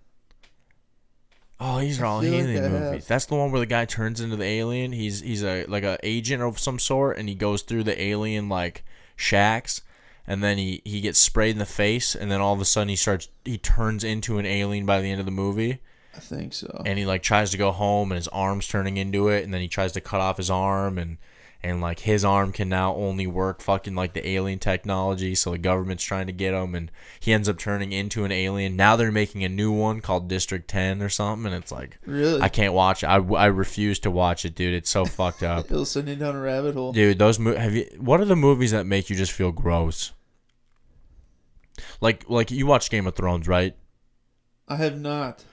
[1.60, 3.08] Oh, these are all feel like alien I movies.
[3.08, 4.92] That's the one where the guy turns into the alien.
[4.92, 8.48] He's he's a like a agent of some sort, and he goes through the alien
[8.48, 8.84] like
[9.16, 9.82] shacks,
[10.28, 12.90] and then he he gets sprayed in the face, and then all of a sudden
[12.90, 15.80] he starts he turns into an alien by the end of the movie,
[16.16, 16.84] I think so.
[16.86, 19.62] and he like tries to go home, and his arm's turning into it, and then
[19.62, 21.18] he tries to cut off his arm, and
[21.64, 25.58] and like his arm can now only work fucking like the alien technology, so the
[25.58, 28.76] government's trying to get him, and he ends up turning into an alien.
[28.76, 31.98] Now they're making a new one called District Ten or something, and it's like.
[32.06, 32.42] really?
[32.42, 33.08] I can't watch it.
[33.08, 34.74] I, I refuse to watch it, dude.
[34.74, 35.66] It's so fucked up.
[35.72, 36.94] It'll send you down a rabbit hole.
[36.94, 40.14] Dude, those mo- have you what are the movies that make you just feel gross?
[42.02, 43.76] Like like you watch Game of Thrones, right?
[44.68, 45.44] I have not.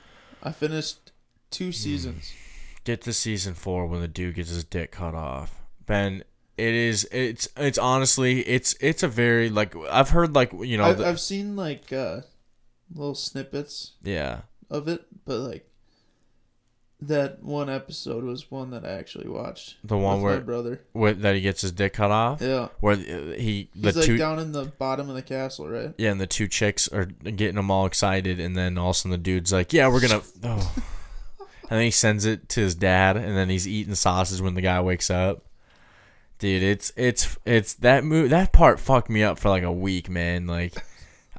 [0.43, 1.12] I finished
[1.51, 1.71] two Hmm.
[1.73, 2.33] seasons.
[2.85, 5.62] Get to season 4 when the dude gets his dick cut off.
[5.87, 6.25] Ben
[6.57, 7.09] It is.
[7.11, 7.49] It's.
[7.57, 8.40] It's honestly.
[8.42, 8.75] It's.
[8.81, 9.75] It's a very like.
[9.90, 10.85] I've heard like you know.
[10.85, 12.20] I've, the- I've seen like uh,
[12.94, 14.42] little snippets yeah.
[14.70, 15.68] of it, but like
[17.01, 19.77] that one episode was one that I actually watched.
[19.85, 20.81] The one where- my brother.
[20.94, 22.40] With that he gets his dick cut off.
[22.40, 22.68] Yeah.
[22.81, 24.16] Where uh, he the He's like two.
[24.16, 25.92] down in the bottom of the castle, right?
[25.99, 28.99] yeah, and the two chicks are getting them all excited, and then all of a
[28.99, 30.75] sudden the dude's like, "Yeah, we're gonna." Oh.
[31.70, 34.61] and then he sends it to his dad, and then he's eating sausage when the
[34.61, 35.44] guy wakes up.
[36.38, 40.11] Dude, it's it's it's that move that part fucked me up for like a week,
[40.11, 40.47] man.
[40.47, 40.75] Like,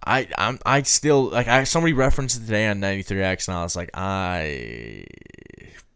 [0.05, 3.75] I I'm I still like I somebody referenced it today on 93X, and I was
[3.75, 5.05] like, I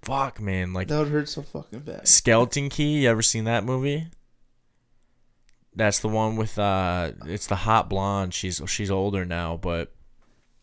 [0.01, 0.73] fuck, man.
[0.73, 2.07] Like That would hurt so fucking bad.
[2.07, 3.01] Skeleton Key.
[3.03, 4.07] You ever seen that movie?
[5.75, 8.33] That's the one with uh, it's the hot blonde.
[8.33, 9.91] She's she's older now, but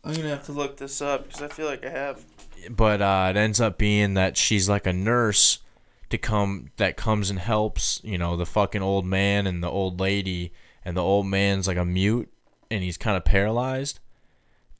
[0.03, 2.23] I'm gonna have to look this up because I feel like I have.
[2.69, 5.59] but uh, it ends up being that she's like a nurse
[6.09, 9.99] to come that comes and helps you know the fucking old man and the old
[9.99, 12.29] lady, and the old man's like a mute
[12.69, 13.99] and he's kind of paralyzed,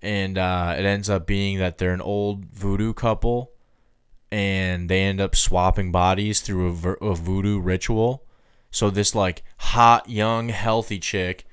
[0.01, 3.51] and uh, it ends up being that they're an old voodoo couple,
[4.31, 8.23] and they end up swapping bodies through a, a voodoo ritual.
[8.71, 11.45] So this like hot young healthy chick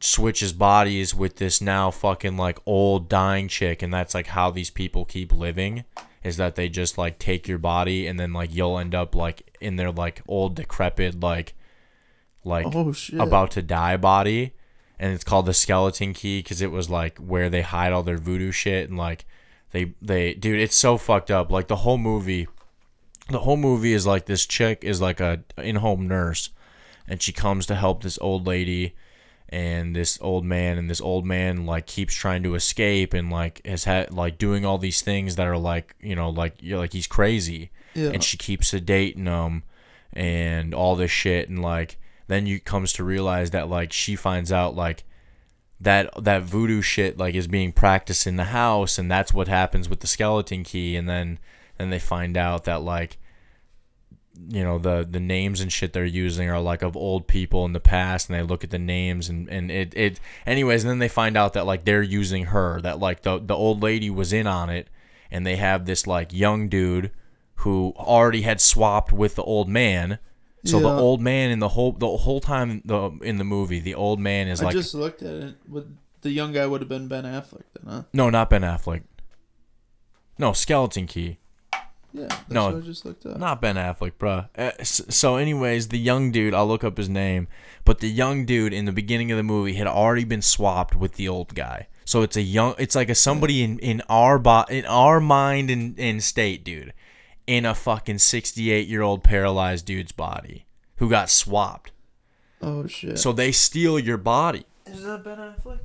[0.00, 4.70] switches bodies with this now fucking like old dying chick and that's like how these
[4.70, 5.84] people keep living
[6.24, 9.56] is that they just like take your body and then like you'll end up like
[9.60, 11.54] in their like old decrepit like
[12.44, 13.20] like Oh, shit.
[13.20, 14.52] about to die body
[14.98, 18.18] and it's called the skeleton key because it was like where they hide all their
[18.18, 19.24] voodoo shit and like
[19.72, 22.46] they they dude it's so fucked up like the whole movie
[23.30, 26.50] the whole movie is like this chick is like a in-home nurse
[27.08, 28.94] and she comes to help this old lady
[29.52, 33.64] and this old man and this old man like keeps trying to escape and like
[33.66, 36.92] has had like doing all these things that are like you know like you're like
[36.92, 37.70] he's crazy.
[37.94, 38.08] Yeah.
[38.08, 39.64] and she keeps sedating him
[40.12, 41.48] and all this shit.
[41.48, 45.04] And like then you comes to realize that like she finds out like
[45.80, 48.98] that that voodoo shit like is being practiced in the house.
[48.98, 50.96] And that's what happens with the skeleton key.
[50.96, 51.38] And then
[51.78, 53.18] then they find out that like
[54.48, 57.72] you know the the names and shit they're using are like of old people in
[57.72, 60.98] the past and they look at the names and and it it anyways and then
[60.98, 64.32] they find out that like they're using her that like the the old lady was
[64.32, 64.88] in on it
[65.30, 67.10] and they have this like young dude
[67.56, 70.18] who already had swapped with the old man
[70.64, 73.94] so the old man in the whole the whole time the in the movie the
[73.94, 75.54] old man is I like just looked at it.
[75.68, 78.02] With the young guy would have been Ben Affleck then, huh?
[78.12, 79.02] no not Ben Affleck
[80.38, 81.38] no skeleton key
[82.12, 82.26] Yeah.
[82.28, 83.38] That's No, what I just looked up.
[83.38, 84.48] Not Ben Affleck, bruh.
[84.56, 87.48] Uh, so, anyways, the young dude, I'll look up his name,
[87.84, 91.14] but the young dude in the beginning of the movie had already been swapped with
[91.14, 91.88] the old guy.
[92.04, 95.70] So it's a young, it's like a somebody in in our bo- in our mind
[95.70, 96.92] and, and state, dude,
[97.46, 101.92] in a fucking sixty eight year old paralyzed dude's body who got swapped.
[102.60, 103.18] Oh shit.
[103.18, 104.66] So they steal your body.
[104.84, 105.78] is that Ben Affleck?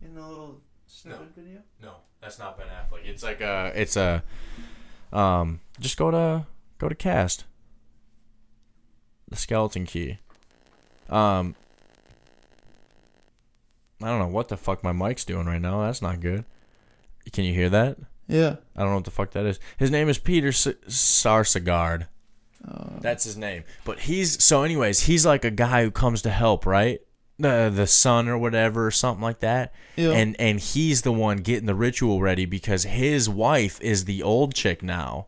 [0.00, 1.60] In the little snippet video?
[1.82, 3.04] No, that's not Ben Affleck.
[3.04, 4.22] It's like a, it's a,
[5.16, 6.46] um, just go to
[6.78, 7.44] go to cast.
[9.28, 10.18] The skeleton key.
[11.08, 11.54] Um,
[14.02, 15.80] I don't know what the fuck my mic's doing right now.
[15.82, 16.44] That's not good.
[17.32, 17.98] Can you hear that?
[18.28, 18.56] Yeah.
[18.76, 19.58] I don't know what the fuck that is.
[19.78, 22.06] His name is Peter S- Sarsgaard.
[23.00, 23.64] That's his name.
[23.84, 27.00] But he's so anyways, he's like a guy who comes to help, right?
[27.38, 29.74] The the son or whatever or something like that.
[29.96, 30.12] Yeah.
[30.12, 34.54] And and he's the one getting the ritual ready because his wife is the old
[34.54, 35.26] chick now.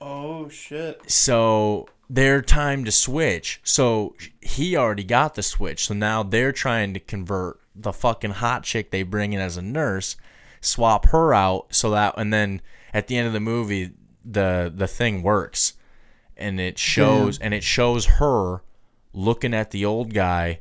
[0.00, 1.10] Oh shit.
[1.10, 3.60] So their time to switch.
[3.64, 5.86] So he already got the switch.
[5.86, 9.62] So now they're trying to convert the fucking hot chick they bring in as a
[9.62, 10.16] nurse,
[10.60, 12.60] swap her out so that and then
[12.92, 13.92] at the end of the movie
[14.24, 15.74] the the thing works.
[16.36, 18.62] And it shows and it shows her
[19.12, 20.60] looking at the old guy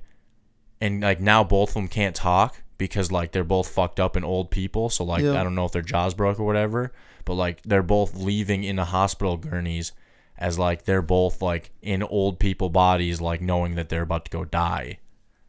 [0.82, 4.24] and like now both of them can't talk because like they're both fucked up and
[4.26, 4.90] old people.
[4.90, 5.40] So like Yeah.
[5.40, 6.94] I don't know if their jaws broke or whatever,
[7.26, 9.92] but like they're both leaving in a hospital gurneys
[10.38, 14.32] as like they're both like in old people bodies, like knowing that they're about to
[14.32, 15.00] go die.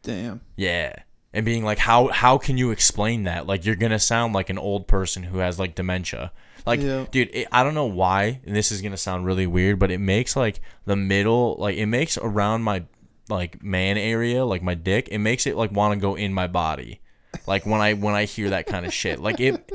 [0.03, 0.41] Damn.
[0.57, 0.93] Yeah.
[1.33, 3.47] And being like, how how can you explain that?
[3.47, 6.33] Like you're gonna sound like an old person who has like dementia.
[6.65, 7.05] Like, Yeah.
[7.09, 9.99] dude, it, I don't know why, and this is gonna sound really weird, but it
[9.99, 12.83] makes like the middle, like it makes around my
[13.29, 16.47] like man area, like my dick, it makes it like want to go in my
[16.47, 16.99] body.
[17.47, 19.71] Like when I when I hear that kind of shit, like it.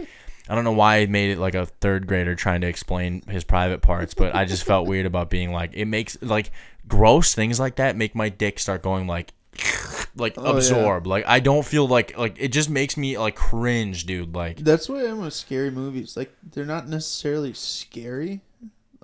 [0.49, 3.43] I don't know why I made it like a third grader trying to explain his
[3.43, 6.53] private parts, but I just felt weird about being like it makes like
[6.87, 9.33] gross things like that make my dick start going like
[10.17, 10.51] like Oh, yeah.
[10.53, 11.09] absorb.
[11.09, 14.37] Like I don't feel like like it just makes me like cringe, dude.
[14.37, 16.17] Like That's why I'm with scary movies.
[16.17, 18.41] Like they're not necessarily scary.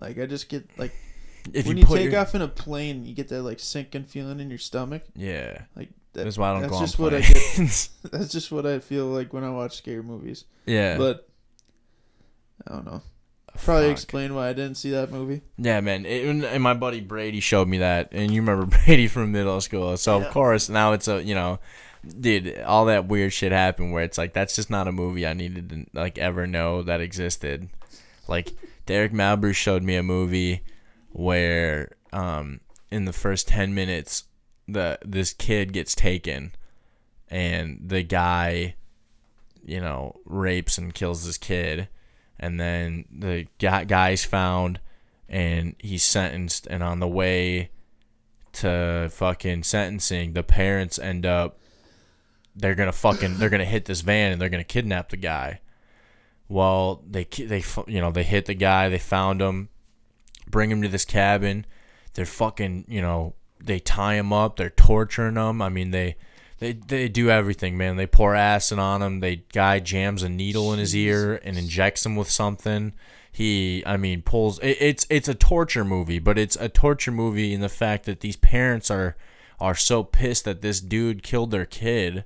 [0.01, 0.93] Like I just get like
[1.53, 4.05] if when you you, take your- off in a plane, you get that like sinking
[4.05, 5.03] feeling in your stomach.
[5.15, 5.63] Yeah.
[5.77, 7.89] Like that, That's why I don't that's go on just what I get.
[8.13, 10.45] That's just what I feel like when I watch scary movies.
[10.67, 10.99] Yeah.
[10.99, 11.29] But
[12.67, 13.03] I don't know.
[13.65, 13.93] Probably Fuck.
[13.93, 15.43] explain why I didn't see that movie.
[15.59, 16.07] Yeah, man.
[16.07, 19.97] It, and my buddy Brady showed me that, and you remember Brady from middle school.
[19.97, 21.61] So of course now it's a you know,
[22.21, 25.35] dude, all that weird shit happened where it's like that's just not a movie I
[25.35, 27.69] needed to like ever know that existed.
[28.27, 28.53] Like
[28.87, 30.63] Derek Malbruce showed me a movie
[31.13, 34.25] where um in the first ten minutes
[34.69, 36.53] the this kid gets taken,
[37.29, 38.75] and the guy,
[39.65, 41.89] you know, rapes and kills this kid.
[42.39, 44.81] And then the guy's found
[45.29, 47.71] and he's sentenced and on the way
[48.53, 51.59] to fucking sentencing the parents end up
[52.55, 55.61] they're gonna fucking they're gonna hit this van and they're gonna kidnap the guy.
[56.49, 59.71] Well they they you know they hit the guy they found him
[60.53, 61.67] bring him to this cabin
[62.15, 66.15] they're fucking you know they tie him up they're torturing him i mean they
[66.63, 67.97] they they do everything, man.
[67.97, 69.19] They pour acid on him.
[69.19, 72.95] They guy jams a needle in his ear and injects him with something.
[73.33, 74.61] He, I mean, pulls.
[74.61, 78.21] It, it's it's a torture movie, but it's a torture movie in the fact that
[78.21, 79.17] these parents are
[79.59, 82.23] are so pissed that this dude killed their kid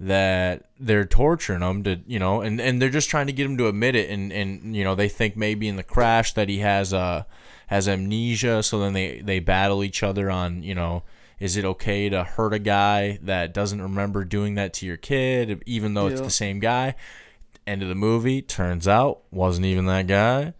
[0.00, 3.56] that they're torturing him to you know and and they're just trying to get him
[3.58, 4.10] to admit it.
[4.10, 7.24] And and you know they think maybe in the crash that he has uh
[7.68, 8.62] has amnesia.
[8.62, 11.04] So then they they battle each other on you know
[11.40, 15.62] is it okay to hurt a guy that doesn't remember doing that to your kid
[15.66, 16.94] even though it's the same guy?
[17.66, 18.42] End of the movie.
[18.42, 20.54] Turns out wasn't even that guy.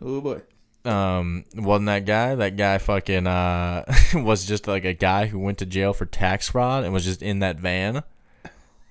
[0.00, 0.42] Oh boy.
[0.84, 2.34] um wasn't that guy.
[2.34, 6.48] That guy fucking uh was just like a guy who went to jail for tax
[6.48, 8.02] fraud and was just in that van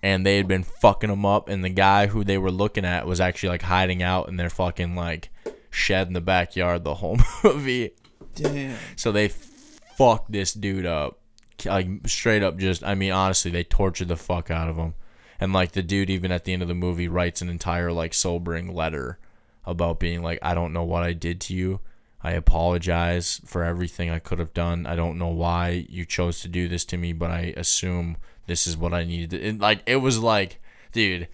[0.02, 3.06] and they had been fucking him up and the guy who they were looking at
[3.06, 5.30] was actually like hiding out in their fucking like
[5.70, 7.92] shed in the backyard the whole movie.
[8.36, 8.78] Damn.
[8.96, 11.20] so they fucked this dude up.
[11.66, 14.94] Like straight up just i mean honestly they tortured the fuck out of him
[15.42, 18.14] and like the dude even at the end of the movie writes an entire like
[18.14, 19.20] sobering letter
[19.66, 21.82] about being like i don't know what i did to you.
[22.24, 24.86] I apologize for everything i could have done.
[24.86, 28.16] I don't know why you chose to do this to me but i assume
[28.50, 31.28] this is what i needed and like it was like dude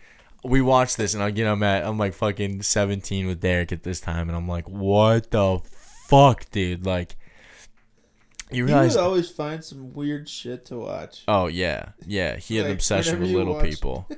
[0.43, 3.99] we watched this and again i'm at i'm like fucking 17 with derek at this
[3.99, 5.59] time and i'm like what the
[6.07, 7.15] fuck dude like
[8.51, 11.23] you realize would always find some weird shit to watch.
[11.27, 12.35] Oh yeah, yeah.
[12.37, 14.07] He had an obsession with little watch- people.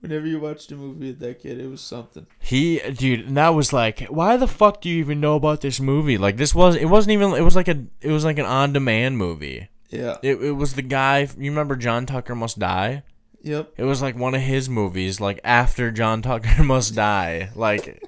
[0.00, 2.26] Whenever you watched a movie with that kid, it was something.
[2.38, 5.78] He, dude, and that was like, why the fuck do you even know about this
[5.78, 6.16] movie?
[6.16, 9.18] Like, this was, it wasn't even, it was like a, it was like an on-demand
[9.18, 9.68] movie.
[9.90, 10.16] Yeah.
[10.22, 11.28] It, it was the guy.
[11.36, 13.02] You remember John Tucker Must Die?
[13.42, 13.72] Yep.
[13.76, 18.02] It was like one of his movies, like after John Tucker Must Die, like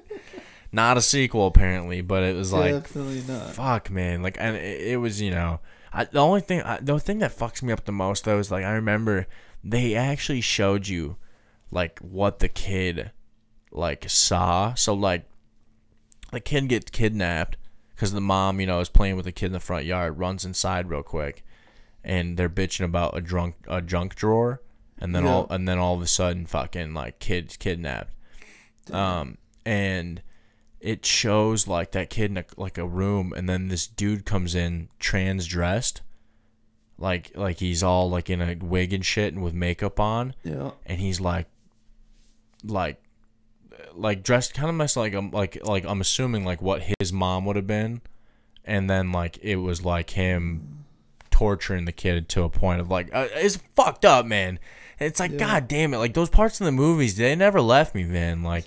[0.71, 3.55] not a sequel apparently, but it was like Definitely not.
[3.55, 4.23] fuck, man.
[4.23, 5.61] Like, and it, it was, you know,
[5.93, 8.51] I, the only thing, I, the thing that fucks me up the most though is
[8.51, 9.27] like I remember
[9.65, 11.17] they actually showed you
[11.71, 13.11] like what the kid
[13.71, 14.75] like saw.
[14.75, 15.25] So like
[16.31, 17.57] the kid gets kidnapped
[17.95, 20.45] because the mom, you know, is playing with the kid in the front yard, runs
[20.45, 21.45] inside real quick,
[22.05, 24.61] and they're bitching about a drunk a junk drawer,
[24.99, 25.31] and then Yeah.
[25.31, 28.15] all and then all of a sudden, fucking like kids kidnapped,
[28.93, 30.23] um, and
[30.81, 34.55] it shows like that kid in a, like a room, and then this dude comes
[34.55, 36.01] in trans dressed,
[36.99, 40.73] like like he's all like in a wig and shit and with makeup on, Yeah.
[40.87, 41.47] and he's like
[42.65, 43.01] like
[43.95, 47.45] like dressed kind of much like um like like I'm assuming like what his mom
[47.47, 48.01] would have been,
[48.65, 50.82] and then like it was like him
[51.33, 54.61] torturing the kid to a point of like uh, it's fucked up, man.
[55.01, 55.39] It's like Yeah.
[55.39, 58.43] god damn it, like those parts in the movies they never left me, man.
[58.43, 58.67] Like.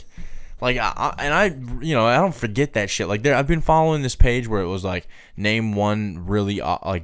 [0.62, 3.10] Like I, and I, you know, I don't forget that shit.
[3.10, 6.78] Like there, I've been following this page where it was like name one really uh,
[6.84, 7.04] like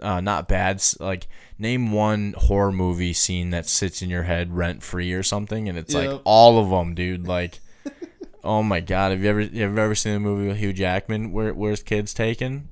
[0.00, 1.26] uh, not bad, like
[1.58, 5.76] name one horror movie scene that sits in your head rent free or something, and
[5.76, 7.26] it's like all of them, dude.
[7.26, 7.58] Like,
[8.44, 11.32] oh my god, have you ever have you ever seen a movie with Hugh Jackman
[11.32, 12.68] where where's kids taken?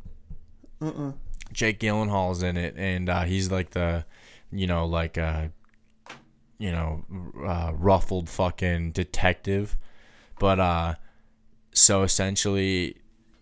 [0.80, 1.12] Uh-uh.
[1.56, 4.04] Jake Gyllenhaal's in it, and uh, he's like the,
[4.52, 5.48] you know, like uh,
[6.58, 7.02] you know,
[7.44, 9.76] uh, ruffled fucking detective,
[10.38, 10.94] but uh,
[11.72, 12.98] so essentially.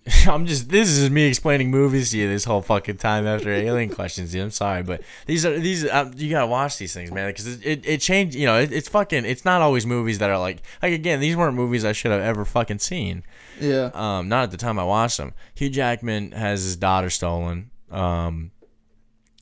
[0.29, 3.89] I'm just this is me explaining movies to you this whole fucking time after alien
[3.89, 4.33] questions.
[4.33, 4.43] Dude.
[4.43, 7.65] I'm sorry, but these are these um, you gotta watch these things, man, because it,
[7.65, 8.37] it, it changed.
[8.37, 9.25] You know, it, it's fucking.
[9.25, 11.21] It's not always movies that are like like again.
[11.21, 13.23] These weren't movies I should have ever fucking seen.
[13.59, 13.93] Yeah.
[13.95, 15.33] Um, not at the time I watched them.
[15.55, 17.71] Hugh Jackman has his daughter stolen.
[17.95, 18.51] Um,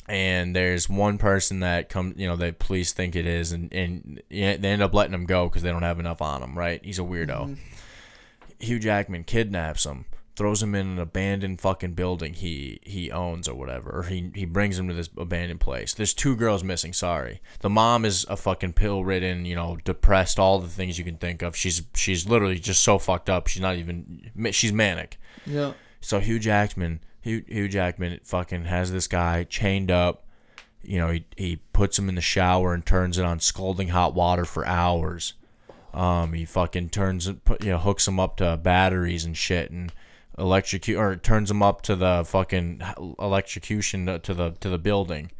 [0.09, 4.22] and there's one person that come, you know, the police think it is, and and
[4.28, 6.59] they end up letting him go because they don't have enough on him.
[6.59, 6.84] Right?
[6.84, 7.57] He's a weirdo.
[8.59, 10.05] Hugh Jackman kidnaps him,
[10.36, 14.44] throws him in an abandoned fucking building he he owns or whatever, or he he
[14.44, 15.94] brings him to this abandoned place.
[15.94, 16.92] There's two girls missing.
[16.92, 21.05] Sorry, the mom is a fucking pill ridden, you know, depressed, all the things you
[21.05, 21.57] can think of.
[21.57, 23.46] She's she's literally just so fucked up.
[23.46, 25.18] She's not even she's manic.
[25.46, 25.72] Yeah.
[26.00, 30.25] So Hugh Jackman, Hugh, Hugh Jackman, fucking has this guy chained up.
[30.83, 34.14] You know, he he puts him in the shower and turns it on scalding hot
[34.14, 35.35] water for hours.
[35.95, 39.93] Um, he fucking turns put- you know, hooks him up to batteries and shit, and
[40.39, 42.83] electrocute or turns him up to the fucking
[43.18, 45.31] electrocution to to the to the building.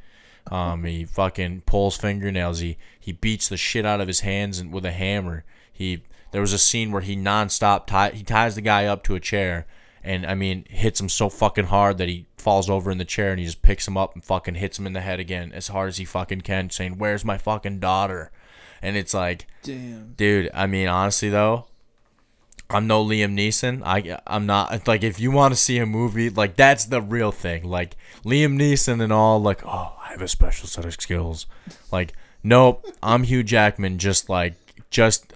[0.51, 2.61] Um, he fucking pulls fingernails.
[2.61, 5.45] He he beats the shit out of his hands and with a hammer.
[5.73, 9.15] He there was a scene where he nonstop tie he ties the guy up to
[9.15, 9.67] a chair,
[10.05, 13.31] and I mean hits him so fucking hard that he falls over in the chair,
[13.31, 15.69] and he just picks him up and fucking hits him in the head again as
[15.69, 18.31] hard as he fucking can, saying, "Where's my fucking daughter?"
[18.83, 20.15] And it's like, Damn.
[20.17, 20.51] dude.
[20.53, 21.67] I mean, honestly though,
[22.69, 23.83] I'm no Liam Neeson.
[23.85, 27.31] I I'm not like if you want to see a movie like that's the real
[27.31, 27.65] thing.
[27.65, 31.47] Like Liam Neeson and all like oh I have a special set of skills.
[31.91, 33.99] Like nope, I'm Hugh Jackman.
[33.99, 34.55] Just like
[34.91, 35.33] just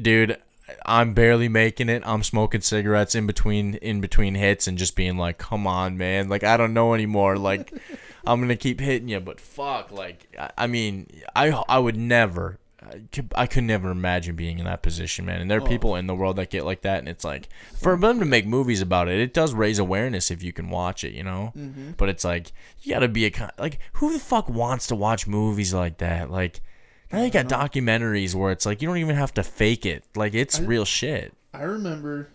[0.00, 0.38] dude.
[0.86, 2.02] I'm barely making it.
[2.06, 6.28] I'm smoking cigarettes in between in between hits and just being like, "Come on, man!
[6.28, 7.36] Like I don't know anymore.
[7.36, 7.72] Like
[8.26, 12.58] I'm gonna keep hitting you, but fuck, like I, I mean, I I would never,
[12.82, 15.40] I could, I could never imagine being in that position, man.
[15.40, 15.66] And there are Oh.
[15.66, 18.46] people in the world that get like that, and it's like for them to make
[18.46, 21.52] movies about it, it does raise awareness if you can watch it, you know.
[21.56, 21.96] Mhm.
[21.96, 22.52] But it's like
[22.82, 26.30] you gotta be a kind like who the fuck wants to watch movies like that?
[26.30, 26.60] Like
[27.12, 30.34] now you got documentaries where it's like you don't even have to fake it, like
[30.34, 31.34] it's I- real shit.
[31.54, 32.28] I remember.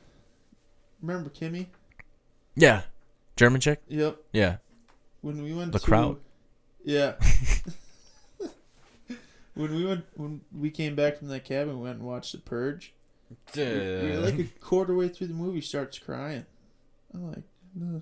[1.01, 1.67] Remember Kimmy?
[2.55, 2.84] Yeah,
[3.36, 3.82] German chick.
[3.88, 4.17] Yep.
[4.32, 4.57] Yeah.
[5.21, 6.17] When we went The to, crowd.
[6.84, 7.13] Yeah.
[9.53, 12.39] when we went when we came back from that cabin, we went and watched The
[12.39, 12.93] Purge.
[13.55, 16.45] We, we like a quarter way through the movie, starts crying.
[17.13, 17.43] I'm like,
[17.76, 18.01] "No.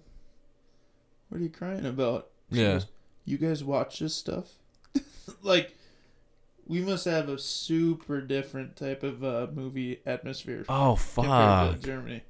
[1.29, 2.29] what are you crying about?
[2.51, 2.73] She Yeah.
[2.73, 2.85] goes,
[3.25, 4.47] you guys watch this stuff?
[5.41, 5.75] like,
[6.71, 10.63] we must have a super different type of uh, movie atmosphere.
[10.69, 11.81] Oh, fuck.
[11.81, 12.23] Germany.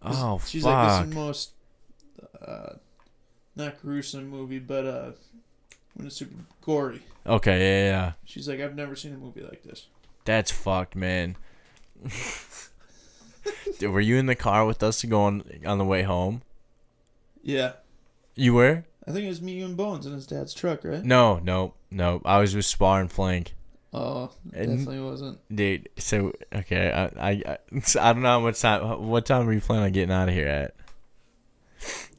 [0.00, 0.48] Oh, fuck.
[0.48, 1.06] she's like, fuck.
[1.06, 1.50] it's most,
[2.40, 2.76] uh,
[3.54, 5.10] not gruesome movie, but uh,
[5.94, 7.02] when it's super gory.
[7.26, 8.12] Okay, yeah, yeah.
[8.24, 9.86] She's like, I've never seen a movie like this.
[10.24, 11.36] That's fucked, man.
[13.78, 16.40] Dude, were you in the car with us going on the way home?
[17.42, 17.72] Yeah.
[18.34, 18.84] You were?
[19.06, 21.04] I think it was me, you, and Bones in his dad's truck, right?
[21.04, 22.20] No, no, no.
[22.24, 23.54] I was with Spar and Flank.
[23.92, 25.38] Oh, And- definitely wasn't.
[25.54, 27.58] Dude, so okay, I, I I
[28.00, 29.06] I don't know how much time.
[29.06, 30.74] What time were you planning on getting out of here at?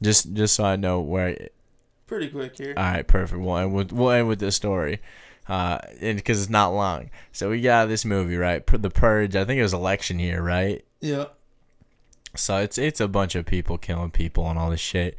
[0.02, 1.48] Just just so I know where.
[2.06, 2.72] Pretty quick here.
[2.76, 3.40] All right, perfect.
[3.40, 5.00] We'll end with we'll end with this story,
[5.46, 7.10] uh, and because it's not long.
[7.32, 9.36] So we got this movie right, The Purge.
[9.36, 10.84] I think it was election year, right?
[11.00, 11.26] Yeah.
[12.34, 15.18] So it's it's a bunch of people killing people and all this shit.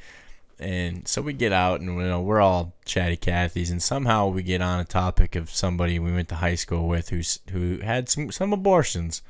[0.59, 4.43] And so we get out and you know we're all chatty Cathys and somehow we
[4.43, 8.09] get on a topic of somebody we went to high school with who's who had
[8.09, 9.21] some some abortions.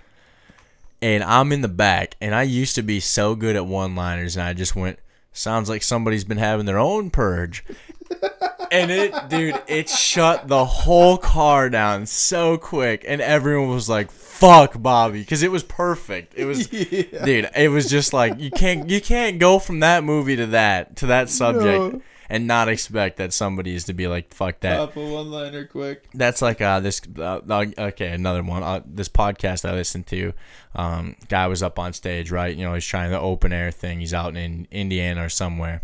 [1.01, 4.43] And I'm in the back and I used to be so good at one-liners and
[4.43, 4.99] I just went
[5.32, 7.63] sounds like somebody's been having their own purge.
[8.72, 14.11] and it dude, it shut the whole car down so quick and everyone was like
[14.11, 16.34] fuck Bobby cuz it was perfect.
[16.36, 17.26] It was Yeah.
[17.26, 20.95] dude, it was just like you can't you can't go from that movie to that
[20.97, 22.01] to that subject No.
[22.30, 24.78] and not expect that somebody is to be like fuck that.
[24.78, 26.07] Pop a one liner quick.
[26.13, 30.34] That's like uh this uh, uh, okay another one uh, this podcast I listened to
[30.76, 33.99] um guy was up on stage right you know he's trying the open air thing
[33.99, 35.82] he's out in Indiana or somewhere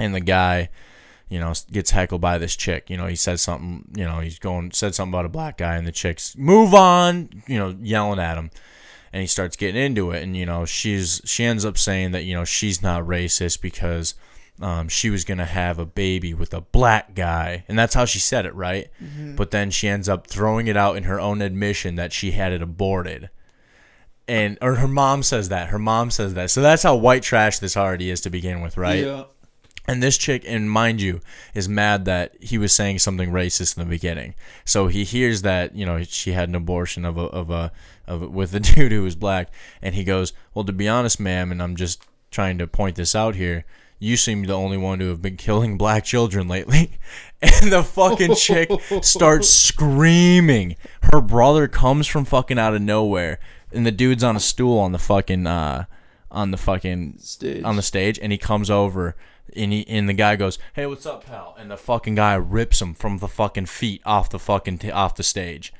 [0.00, 0.70] and the guy
[1.32, 2.90] you know gets heckled by this chick.
[2.90, 5.76] You know he says something you know he's going said something about a black guy
[5.76, 8.50] and the chick's move on you know yelling at him.
[9.14, 10.22] And he starts getting into it.
[10.22, 14.14] And you know she's she ends up saying that you know she's not racist because
[14.60, 17.64] um, she was gonna have a baby with a black guy.
[17.68, 18.88] And that's how she said it right?
[19.02, 19.34] Mhm.
[19.36, 22.52] but then she ends up throwing it out in her own admission that she had
[22.52, 23.30] it aborted.
[24.28, 25.68] And or her mom says that.
[25.70, 26.50] Her mom says that.
[26.50, 29.04] So that's how white trash this already is to begin with right?
[29.04, 29.24] Yeah.
[29.88, 31.20] And this chick, and mind you,
[31.54, 34.34] is mad that he was saying something racist in the beginning.
[34.64, 37.72] So he hears that you know she had an abortion of a of a
[38.06, 39.48] of a, with a dude who was black,
[39.80, 43.14] and he goes, "Well, to be honest, ma'am, and I'm just trying to point this
[43.14, 43.64] out here."
[43.98, 46.92] You seem the only one to have been killing black children lately.
[47.40, 48.70] And the fucking chick
[49.02, 49.48] starts
[49.96, 50.76] screaming.
[51.12, 53.40] Her brother comes from fucking out of nowhere,
[53.72, 55.86] and the dude's on a stool on the fucking uh
[56.30, 57.64] on the fucking Stage.
[57.64, 59.16] on the stage, and he comes over,
[59.54, 62.80] and he and the guy goes, "Hey, what's up, pal?" And the fucking guy rips
[62.80, 65.72] him from the fucking feet off the fucking t- off the stage.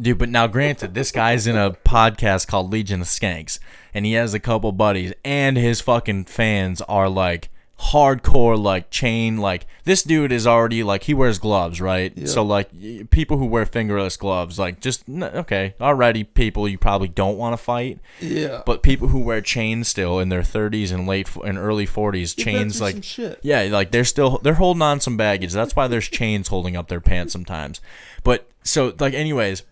[0.00, 3.58] Dude, but now granted, this guy's in a podcast called Legion of Skanks,
[3.92, 7.50] and he has a couple buddies, and his fucking fans are like
[7.80, 12.12] hardcore, like chain, like this dude is already like he wears gloves, right?
[12.14, 12.26] Yeah.
[12.26, 12.68] So like
[13.10, 17.56] people who wear fingerless gloves, like just okay, already people you probably don't want to
[17.62, 18.62] fight, Yeah.
[18.66, 22.46] but people who wear chains still in their 30s and late and early 40s, You've
[22.46, 23.38] chains like shit.
[23.42, 25.52] yeah, like they're still they're holding on some baggage.
[25.52, 27.80] That's why there's chains holding up their pants sometimes.
[28.22, 29.62] But so like anyways,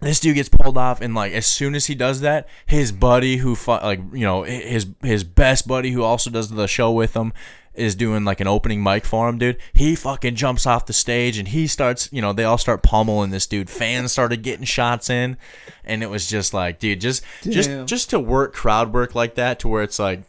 [0.00, 3.38] this dude gets pulled off and like as soon as he does that, his buddy
[3.38, 7.14] who fu- like you know his his best buddy who also does the show with
[7.14, 7.32] him
[7.74, 9.58] is doing like an opening mic for him, dude.
[9.72, 13.30] He fucking jumps off the stage and he starts, you know, they all start pummeling
[13.30, 13.68] this dude.
[13.68, 15.36] Fans started getting shots in
[15.84, 17.86] and it was just like, dude, just just Damn.
[17.86, 20.22] just to work crowd work like that to where it's like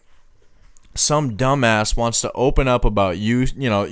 [0.96, 3.88] some dumbass wants to open up about you, you know,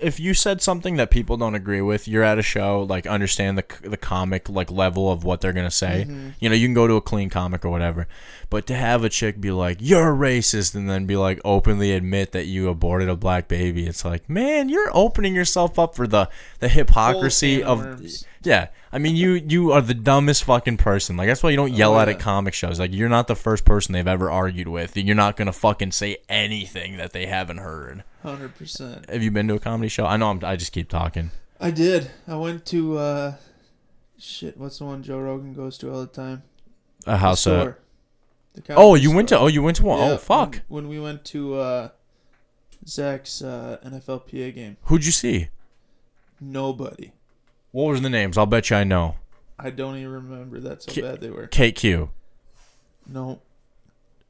[0.00, 3.58] if you said something that people don't agree with, you're at a show, like understand
[3.58, 6.04] the the comic like level of what they're gonna say.
[6.06, 6.30] Mm-hmm.
[6.40, 8.06] You know, you can go to a clean comic or whatever,
[8.50, 12.32] but to have a chick be like you're racist and then be like openly admit
[12.32, 16.28] that you aborted a black baby, it's like man, you're opening yourself up for the
[16.60, 18.24] the hypocrisy of of worms.
[18.46, 18.68] Yeah.
[18.92, 21.16] I mean, you you are the dumbest fucking person.
[21.16, 22.14] Like that's why you don't yell Oh, at yeah.
[22.14, 22.78] at comic shows.
[22.80, 24.96] Like you're not the first person they've ever argued with.
[24.96, 28.04] You're not gonna fucking say anything that they haven't heard.
[28.22, 29.10] Hundred percent.
[29.10, 30.06] Have you been to a comedy show?
[30.06, 31.30] I know I'm, I just keep talking.
[31.60, 32.10] I did.
[32.28, 33.34] I went to uh,
[34.18, 34.56] shit.
[34.56, 36.42] What's the one Joe Rogan goes to all the time?
[37.06, 37.40] A house.
[37.40, 37.78] Store.
[38.54, 39.38] The oh, you went to.
[39.38, 39.98] Oh, you went to one.
[40.00, 40.62] Yeah, Oh, fuck.
[40.68, 41.88] When, when we went to uh,
[42.86, 45.48] Zach's uh, NFLPA game, Who'd you see?
[46.40, 47.12] nobody.
[47.72, 48.38] What was the names?
[48.38, 49.16] I'll bet you I know.
[49.58, 50.60] I don't even remember.
[50.60, 51.46] That's how Ki- bad they were.
[51.48, 52.10] KQ.
[53.08, 53.40] No,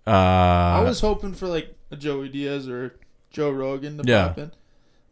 [0.06, 2.94] Uh, I was hoping for like a Joey Diaz or
[3.30, 4.28] Joe Rogan to Yeah.
[4.28, 4.52] pop in.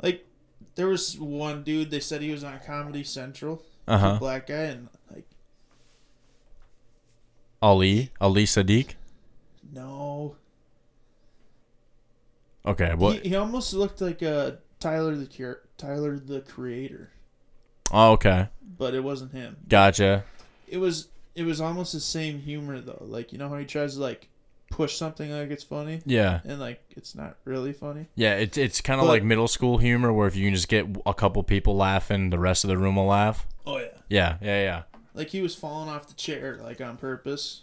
[0.03, 0.27] Like,
[0.77, 1.91] there was one dude.
[1.91, 3.63] They said he was on Comedy Central.
[3.89, 4.17] Uh huh.
[4.19, 5.27] Black guy, and like,
[7.63, 8.11] Ali.
[8.21, 8.91] Ali Siddiq.
[9.73, 10.37] no,
[12.67, 12.95] Okay.
[12.95, 13.19] What?
[13.23, 17.11] he, he almost looked like uh, Tyler the Cure, Tyler the Creator,
[17.93, 18.49] oh, okay.
[18.79, 19.57] but it wasn't him.
[19.69, 20.25] Gotcha.
[20.69, 23.03] It was it was almost the same humor though.
[23.07, 24.29] Like you know how he tries to like
[24.71, 26.41] push something like it's funny, Yeah.
[26.45, 28.07] and like it's not really funny.
[28.17, 28.35] Yeah.
[28.37, 30.87] It's it's kind of But- like middle school humor where if you can just get
[31.07, 33.47] a couple people laughing, the rest of the room will laugh.
[33.67, 33.87] Oh yeah.
[34.09, 34.37] Yeah.
[34.41, 34.63] Yeah.
[34.63, 34.83] Yeah.
[35.15, 37.63] Like he was falling off the chair like on purpose,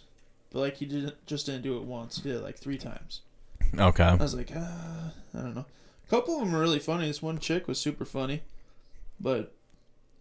[0.50, 2.16] but like he didn't just didn't do it once.
[2.16, 3.20] He did it like three times.
[3.78, 4.04] Okay.
[4.04, 5.66] I was like, ah, I don't know.
[6.06, 7.06] A couple of them were really funny.
[7.06, 8.42] This one chick was super funny,
[9.20, 9.54] but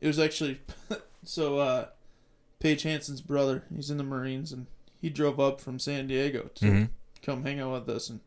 [0.02, 0.60] it was actually
[1.24, 1.60] so.
[1.60, 1.86] uh
[2.60, 4.68] Paige Hanson's brother, he's in the Marines, and
[5.02, 6.90] he drove up from San Diego to Mhm.
[7.24, 8.08] come hang out with us.
[8.08, 8.20] And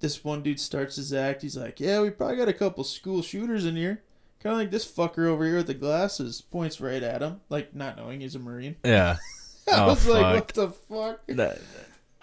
[0.00, 1.42] this one dude starts his act.
[1.42, 4.02] He's like, "Yeah, we probably got a couple school shooters in here."
[4.42, 7.74] Kind of like this fucker over here with the glasses points right at him, like
[7.74, 8.74] not knowing he's a Marine.
[8.84, 9.18] Yeah.
[9.72, 11.60] I Oh, was like, "What the fuck?" That-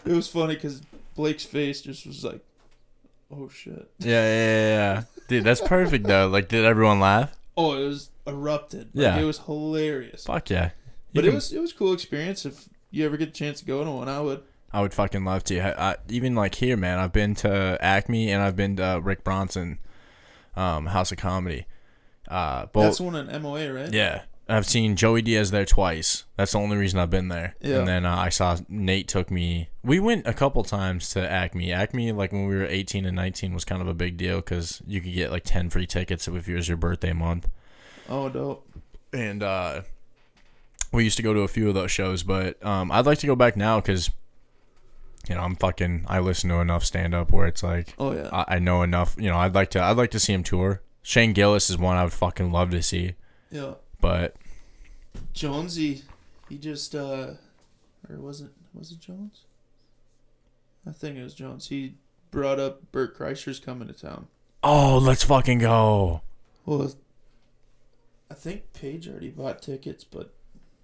[0.06, 0.82] It was funny because
[1.16, 2.42] Blake's face just was like,
[3.32, 5.04] "Oh shit." yeah, yeah, yeah, yeah.
[5.30, 6.28] Dude, that's perfect though.
[6.28, 7.36] Like, did everyone laugh?
[7.58, 8.90] Oh, it was erupted.
[8.94, 9.20] Like, Yeah.
[9.20, 10.26] it was hilarious.
[10.26, 10.66] Fuck yeah.
[10.66, 10.72] You
[11.14, 12.46] But can- it was it was a cool experience.
[12.46, 14.44] If you ever get a chance to go to one, I would.
[14.74, 15.60] I would fucking love to.
[15.60, 16.98] I, I, even like here, man.
[16.98, 19.80] I've been to Acme and I've been to Rick Bronson,
[20.56, 21.66] um, House of Comedy.
[22.30, 22.84] Uh, both.
[22.86, 23.92] That's one in MOA, right?
[23.94, 24.22] yeah,
[24.56, 26.26] I've seen Joey Diaz there twice.
[26.36, 27.56] That's the only reason I've been there.
[27.62, 27.80] Yeah.
[27.80, 29.70] And then uh, I saw Nate took me.
[29.84, 31.72] We went a couple times to Acme.
[31.72, 34.82] Acme, like when we were 18 and 19, was kind of a big deal because
[34.88, 37.48] you could get like 10 free tickets if it was your birthday month.
[38.10, 38.68] Oh, dope.
[39.14, 39.82] and uh,
[40.92, 42.24] we used to go to a few of those shows.
[42.24, 44.10] But um, I'd like to go back now because,
[45.30, 46.06] you know, I'm fucking.
[46.08, 48.30] I listen to enough stand up where it's like, Oh yeah.
[48.34, 49.16] I, I know enough.
[49.18, 49.82] You know, I'd like to.
[49.82, 50.82] I'd like to see him tour.
[51.04, 53.14] Shane Gillis is one I would fucking love to see.
[53.50, 53.74] yeah.
[54.02, 54.36] But
[55.34, 56.04] Jonesy,
[56.50, 57.32] he just uh,
[58.10, 59.42] or was it was it Jones?
[60.88, 61.68] I think it was Jones.
[61.68, 61.96] He
[62.32, 64.28] brought up Bert Kreischer's coming to town.
[64.64, 66.22] oh, let's fucking go.
[66.66, 66.92] Well,
[68.30, 70.34] I think Paige already bought tickets, but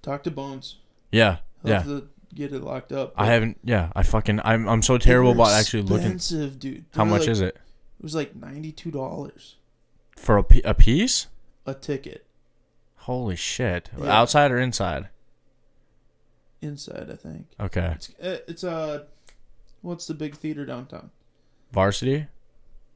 [0.01, 0.77] talk to Bones.
[1.11, 1.77] Yeah, He'll yeah.
[1.79, 3.13] have to get it locked up.
[3.15, 3.57] I haven't.
[3.63, 4.41] Yeah, I fucking.
[4.43, 4.67] I'm.
[4.67, 6.13] I'm so terrible about actually looking.
[6.13, 6.85] Expensive, dude.
[6.93, 9.55] How They're much like- is it It was like ninety two dollars
[10.15, 11.27] for a, a piece?
[11.65, 12.25] a ticket
[13.07, 13.89] Holy shit!
[13.97, 14.19] Yeah.
[14.19, 15.07] Outside or inside?
[16.61, 17.09] inside.
[17.09, 17.93] I think Okay.
[17.95, 19.05] it's uh, it's uh,
[19.81, 21.11] what's the big theater downtown?
[21.71, 22.27] Varsity,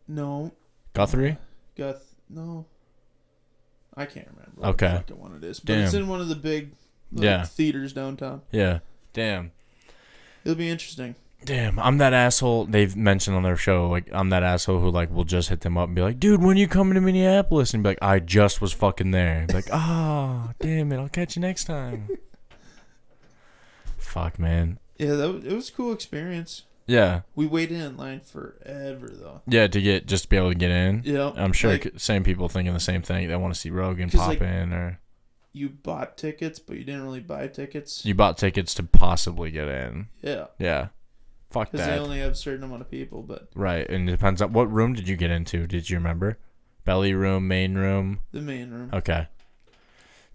[0.10, 0.52] No,
[0.94, 1.38] Guthrie.
[1.78, 2.16] Guth.
[2.30, 2.66] No,
[3.96, 4.66] I can't remember.
[4.74, 5.02] Okay.
[5.08, 6.74] the one it is, but it's in one of the big
[7.14, 7.46] like, Yeah.
[7.46, 8.42] theaters downtown.
[8.52, 8.80] Yeah.
[9.14, 9.52] Damn.
[10.44, 11.16] It'll be interesting.
[11.44, 12.66] Damn, I'm that asshole.
[12.66, 15.78] They've mentioned on their show, like I'm that asshole who like will just hit them
[15.78, 18.20] up and be like, "Dude, when are you coming to Minneapolis?" And be like, "I
[18.20, 22.08] just was fucking there." Be like, "Ah, damn it, I'll catch you next time."
[23.98, 24.78] Fuck, man.
[24.98, 26.64] Yeah, that was, it was a cool experience.
[26.88, 29.42] Yeah, We waited in line forever though.
[29.48, 29.68] yeah.
[29.68, 31.04] To get just to be able to get in.
[31.06, 33.30] Yeah, I'm sure like- same people thinking the same thing.
[33.30, 35.00] They want to see Rogan pop like- in, or
[35.54, 38.04] You bought tickets, but you didn't really buy tickets.
[38.06, 40.08] you bought tickets to possibly get in.
[40.22, 40.88] Yeah, Yeah,
[41.52, 43.22] fuck because they only have a certain amount of people.
[43.22, 45.68] But right, and it depends on what room did you get into.
[45.68, 46.38] Did you remember?
[46.86, 48.20] Belly room, main room.
[48.32, 48.90] the main room.
[48.94, 49.28] Okay.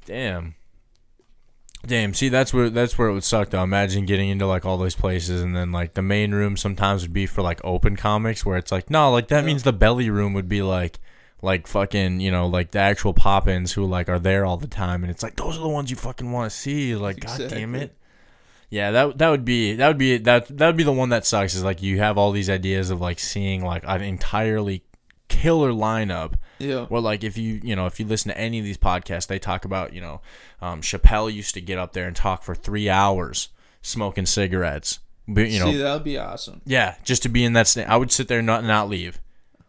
[0.05, 0.55] Damn.
[1.87, 2.15] Damn.
[2.15, 3.63] See, that's where that's where it would suck though.
[3.63, 7.13] Imagine getting into like all those places, and then like the main room sometimes would
[7.13, 9.47] be for like open comics, where it's like no, like that Yeah.
[9.47, 10.99] means the belly room would be like
[11.43, 15.03] like fucking you know like the actual pop-ins who like are there all the time,
[15.05, 16.97] and it's like those are the ones you fucking want to see.
[16.97, 17.81] Like, god damn Exactly.
[17.83, 17.97] it.
[18.69, 21.25] Yeah, that that would be that would be that that would be the one that
[21.25, 21.55] sucks.
[21.55, 24.83] Is like you have all these ideas of like seeing like an entirely
[25.29, 28.65] killer lineup Yeah, well, like if you you know if you listen to any of
[28.65, 30.21] these podcasts, they talk about you know
[30.61, 33.49] um, Chappelle used to get up there and talk for three hours
[33.83, 34.99] smoking cigarettes.
[35.29, 36.61] But, you know, see, that would be awesome.
[36.67, 39.21] yeah, just to be in that state, I would sit there and not not leave,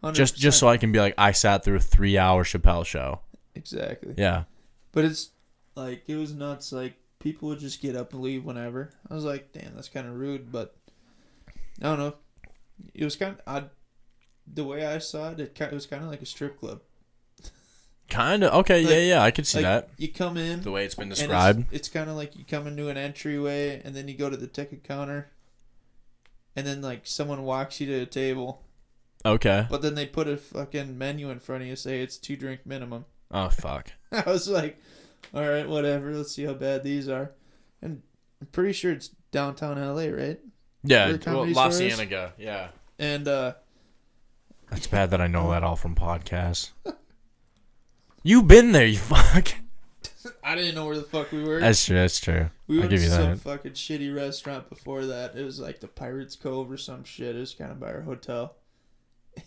[0.02, 0.14] 100%.
[0.14, 3.20] just just so I can be like I sat through a three hour Chappelle show.
[3.54, 4.14] exactly.
[4.16, 4.44] Yeah,
[4.92, 5.30] But it's
[5.74, 6.72] like it was nuts.
[6.72, 6.94] Like
[7.32, 8.90] people would just get up and leave whenever.
[9.10, 10.50] I was like, damn, that's kind of rude.
[10.50, 10.74] But
[11.82, 12.14] I don't know.
[12.94, 13.70] It was kind of odd.
[14.50, 16.80] The way I saw it, it, it was kind of like a strip club.
[18.08, 18.80] kind of okay.
[18.82, 21.04] Like- yeah, yeah, I could see like that you come in, the way it's been
[21.04, 21.66] and it's, described.
[21.70, 24.46] it's kind of like you come into an entryway, and then you go to the
[24.46, 25.28] ticket counter,
[26.56, 28.62] and then like someone walks you to a table,
[29.26, 29.66] Okay.
[29.68, 32.60] but then they put a fucking menu in front of you, say it's two drink
[32.64, 33.04] minimum.
[33.30, 33.92] Oh fuck.
[34.12, 34.80] I was like,
[35.34, 36.14] all right, whatever.
[36.14, 37.32] Let's see how bad these are.
[37.82, 38.02] And
[38.40, 40.40] I'm pretty sure it's downtown LA, right?
[40.84, 41.88] Yeah, Where the well, La Store?
[41.88, 42.32] Cienega.
[42.38, 42.68] Yeah.
[42.98, 43.54] And uh,
[44.70, 46.70] That's bad that I know that all from podcasts.
[48.22, 49.54] You've been there, you fuck.
[50.42, 51.60] I didn't know where the fuck we were.
[51.60, 51.96] That's true.
[51.96, 52.50] That's true.
[52.66, 53.40] we I'll went to you some that.
[53.40, 55.36] fucking shitty restaurant before that.
[55.36, 57.36] It was like the Pirates Cove or some shit.
[57.36, 58.56] It was kind of by our hotel.
[59.38, 59.42] I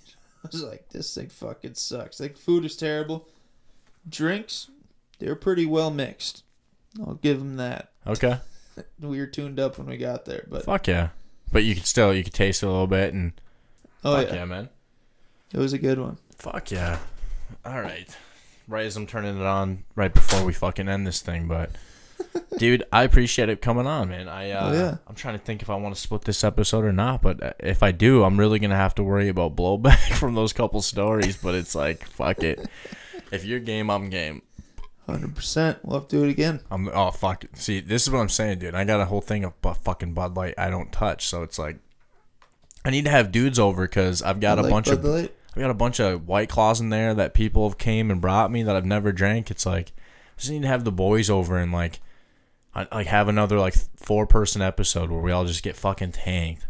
[0.52, 2.20] was like, this thing fucking sucks.
[2.20, 3.28] Like, food is terrible.
[4.10, 4.70] Drinks,
[5.22, 6.44] they're pretty well mixed.
[7.00, 7.92] I'll give them that.
[8.06, 8.38] Okay.
[9.00, 11.10] We were tuned up when we got there, but Fuck yeah.
[11.52, 13.34] But you could still you could taste it a little bit and
[14.04, 14.46] oh fuck yeah, yeah.
[14.46, 14.70] man.
[15.54, 16.18] it was a good one.
[16.38, 16.98] Fuck yeah.
[17.66, 18.08] All right.
[18.70, 21.72] Right as I'm turning it on right before we fucking end this thing, but
[22.58, 24.30] dude, I appreciate it coming on, man.
[24.30, 24.98] I uh Oh, yeah.
[25.06, 27.54] I'm trying to think if I want to split this episode or not, but uh,
[27.60, 30.82] if I do, I'm really going to have to worry about blowback from those couple
[30.82, 32.68] stories, but it's like fuck it.
[33.32, 34.42] If you're game, I'm game.
[35.08, 35.80] Hundred percent.
[35.84, 36.62] We'll have to do it again.
[36.70, 37.44] I'm oh fuck.
[37.44, 37.58] it.
[37.58, 38.76] See, this is what I'm saying, dude.
[38.76, 41.60] I got a whole thing of bu- fucking Bud Light I don't touch, so it's
[41.60, 41.80] like
[42.86, 45.06] I need to have dudes over because I've got I a like bunch Bud of
[45.06, 45.36] Light.
[45.56, 48.52] I've got a bunch of white claws in there that people have came and brought
[48.52, 49.52] me that I've never drank.
[49.52, 52.00] It's like I just need to have the boys over and like
[52.74, 56.68] I, like have another like four person episode where we all just get fucking tanked.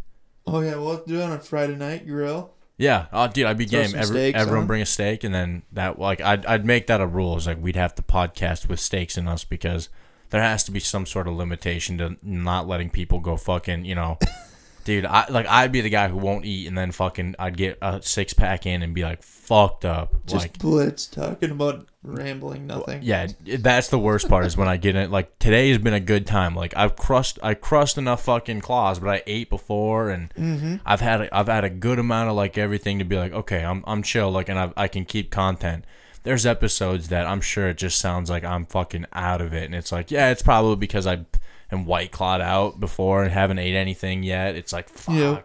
[0.47, 2.53] Oh yeah, we'll have to do it on a Friday night grill.
[2.81, 3.89] Yeah, oh dude, I'd be Throw game.
[3.91, 4.67] some Every, steaks everyone on.
[4.67, 7.37] bring a steak, and then that like I'd I'd make that a rule.
[7.37, 9.89] It's like we'd have to podcast with steaks in us because
[10.31, 13.85] there has to be some sort of limitation to not letting people go fucking.
[13.85, 14.17] You know,
[14.83, 17.77] dude, I like I'd be the guy who won't eat, and then fucking I'd get
[17.83, 20.15] a six pack in and be like fucked up.
[20.25, 23.03] Just like blitz talking about rambling nothing.
[23.03, 25.11] yeah, that's the worst part is when I get it.
[25.11, 26.55] Like today has been a good time.
[26.55, 30.75] Like I've crushed, I crushed enough fucking claws, but I ate before, and mm-hmm.
[30.85, 33.63] I've had, a, I've had a good amount of like everything to be like, okay,
[33.63, 35.85] I'm, I'm chill, like, and I, I can keep content.
[36.23, 39.75] There's episodes that I'm sure it just sounds like I'm fucking out of it, and
[39.75, 41.25] it's like, yeah, it's probably because I
[41.71, 44.55] am white clawed out before and haven't ate anything yet.
[44.55, 45.15] It's like, fuck.
[45.15, 45.41] Yeah.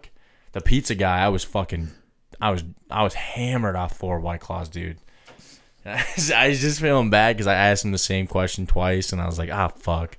[0.52, 1.88] The pizza guy, I was fucking,
[2.40, 4.98] I was, I was hammered off four white claws, dude.
[6.34, 9.26] I was just feeling bad because I asked him the same question twice, and I
[9.26, 10.18] was like, ah, fuck.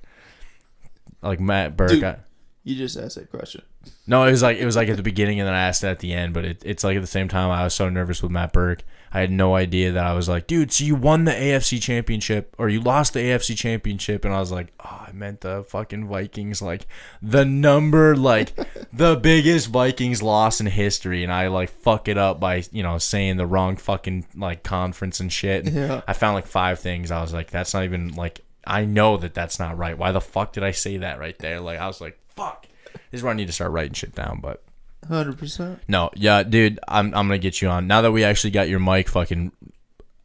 [1.20, 1.90] Like Matt Birk.
[1.90, 2.04] Dude.
[2.04, 2.16] I,
[2.64, 3.62] You just asked that question.
[4.08, 5.88] No, it was like it was like at the beginning, and then I asked it
[5.88, 6.32] at the end.
[6.32, 8.82] But it, it's like at the same time, I was so nervous with Matt Birk.
[9.12, 12.54] I had no idea that I was like, dude, so you won the AFC championship
[12.58, 16.08] or you lost the AFC championship, and I was like, oh, I meant the fucking
[16.08, 16.86] Vikings, like
[17.20, 18.54] the number, like
[18.92, 22.96] the biggest Vikings loss in history, and I like fuck it up by you know
[22.96, 25.66] saying the wrong fucking like conference and shit.
[25.66, 26.00] And Yeah.
[26.08, 27.10] I found like five things.
[27.10, 29.96] I was like, that's not even like I know that that's not right.
[29.98, 31.60] Why the fuck did I say that right there?
[31.60, 32.66] Like I was like, fuck.
[33.10, 34.62] This is where I need to start writing shit down, but.
[35.06, 35.80] Hundred percent.
[35.86, 38.80] No, yeah, dude, I'm I'm gonna get you on now that we actually got your
[38.80, 39.08] mic.
[39.08, 39.52] Fucking,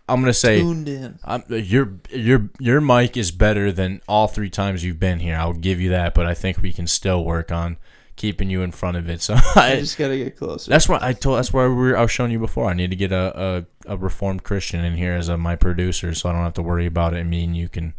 [0.10, 1.20] I'm gonna say Tuned in.
[1.24, 5.36] I'm, your your your mic is better than all three times you've been here.
[5.36, 7.78] I'll give you that, but I think we can still work on
[8.16, 9.22] keeping you in front of it.
[9.22, 10.70] So I I, just gotta get closer.
[10.70, 11.38] that's why I told.
[11.38, 12.70] That's why we were, I was showing you before.
[12.70, 16.14] I need to get a, a, a reformed Christian in here as a, my producer,
[16.14, 17.20] so I don't have to worry about it.
[17.20, 17.94] And me and you can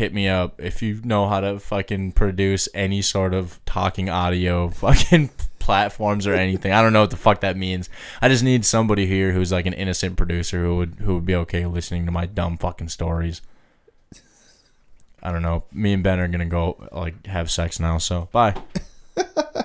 [0.00, 4.68] hit me up if you know how to fucking produce any sort of talking audio
[4.84, 5.28] fucking
[5.58, 6.72] platforms or anything.
[6.72, 7.90] I don't know what the fuck that means.
[8.22, 11.34] I just need somebody here who's like an innocent producer who would who would be
[11.34, 13.42] okay listening to my dumb fucking stories.
[15.22, 15.64] I don't know.
[15.70, 17.98] Me and Ben are gonna go like have sex now.
[17.98, 18.54] So bye.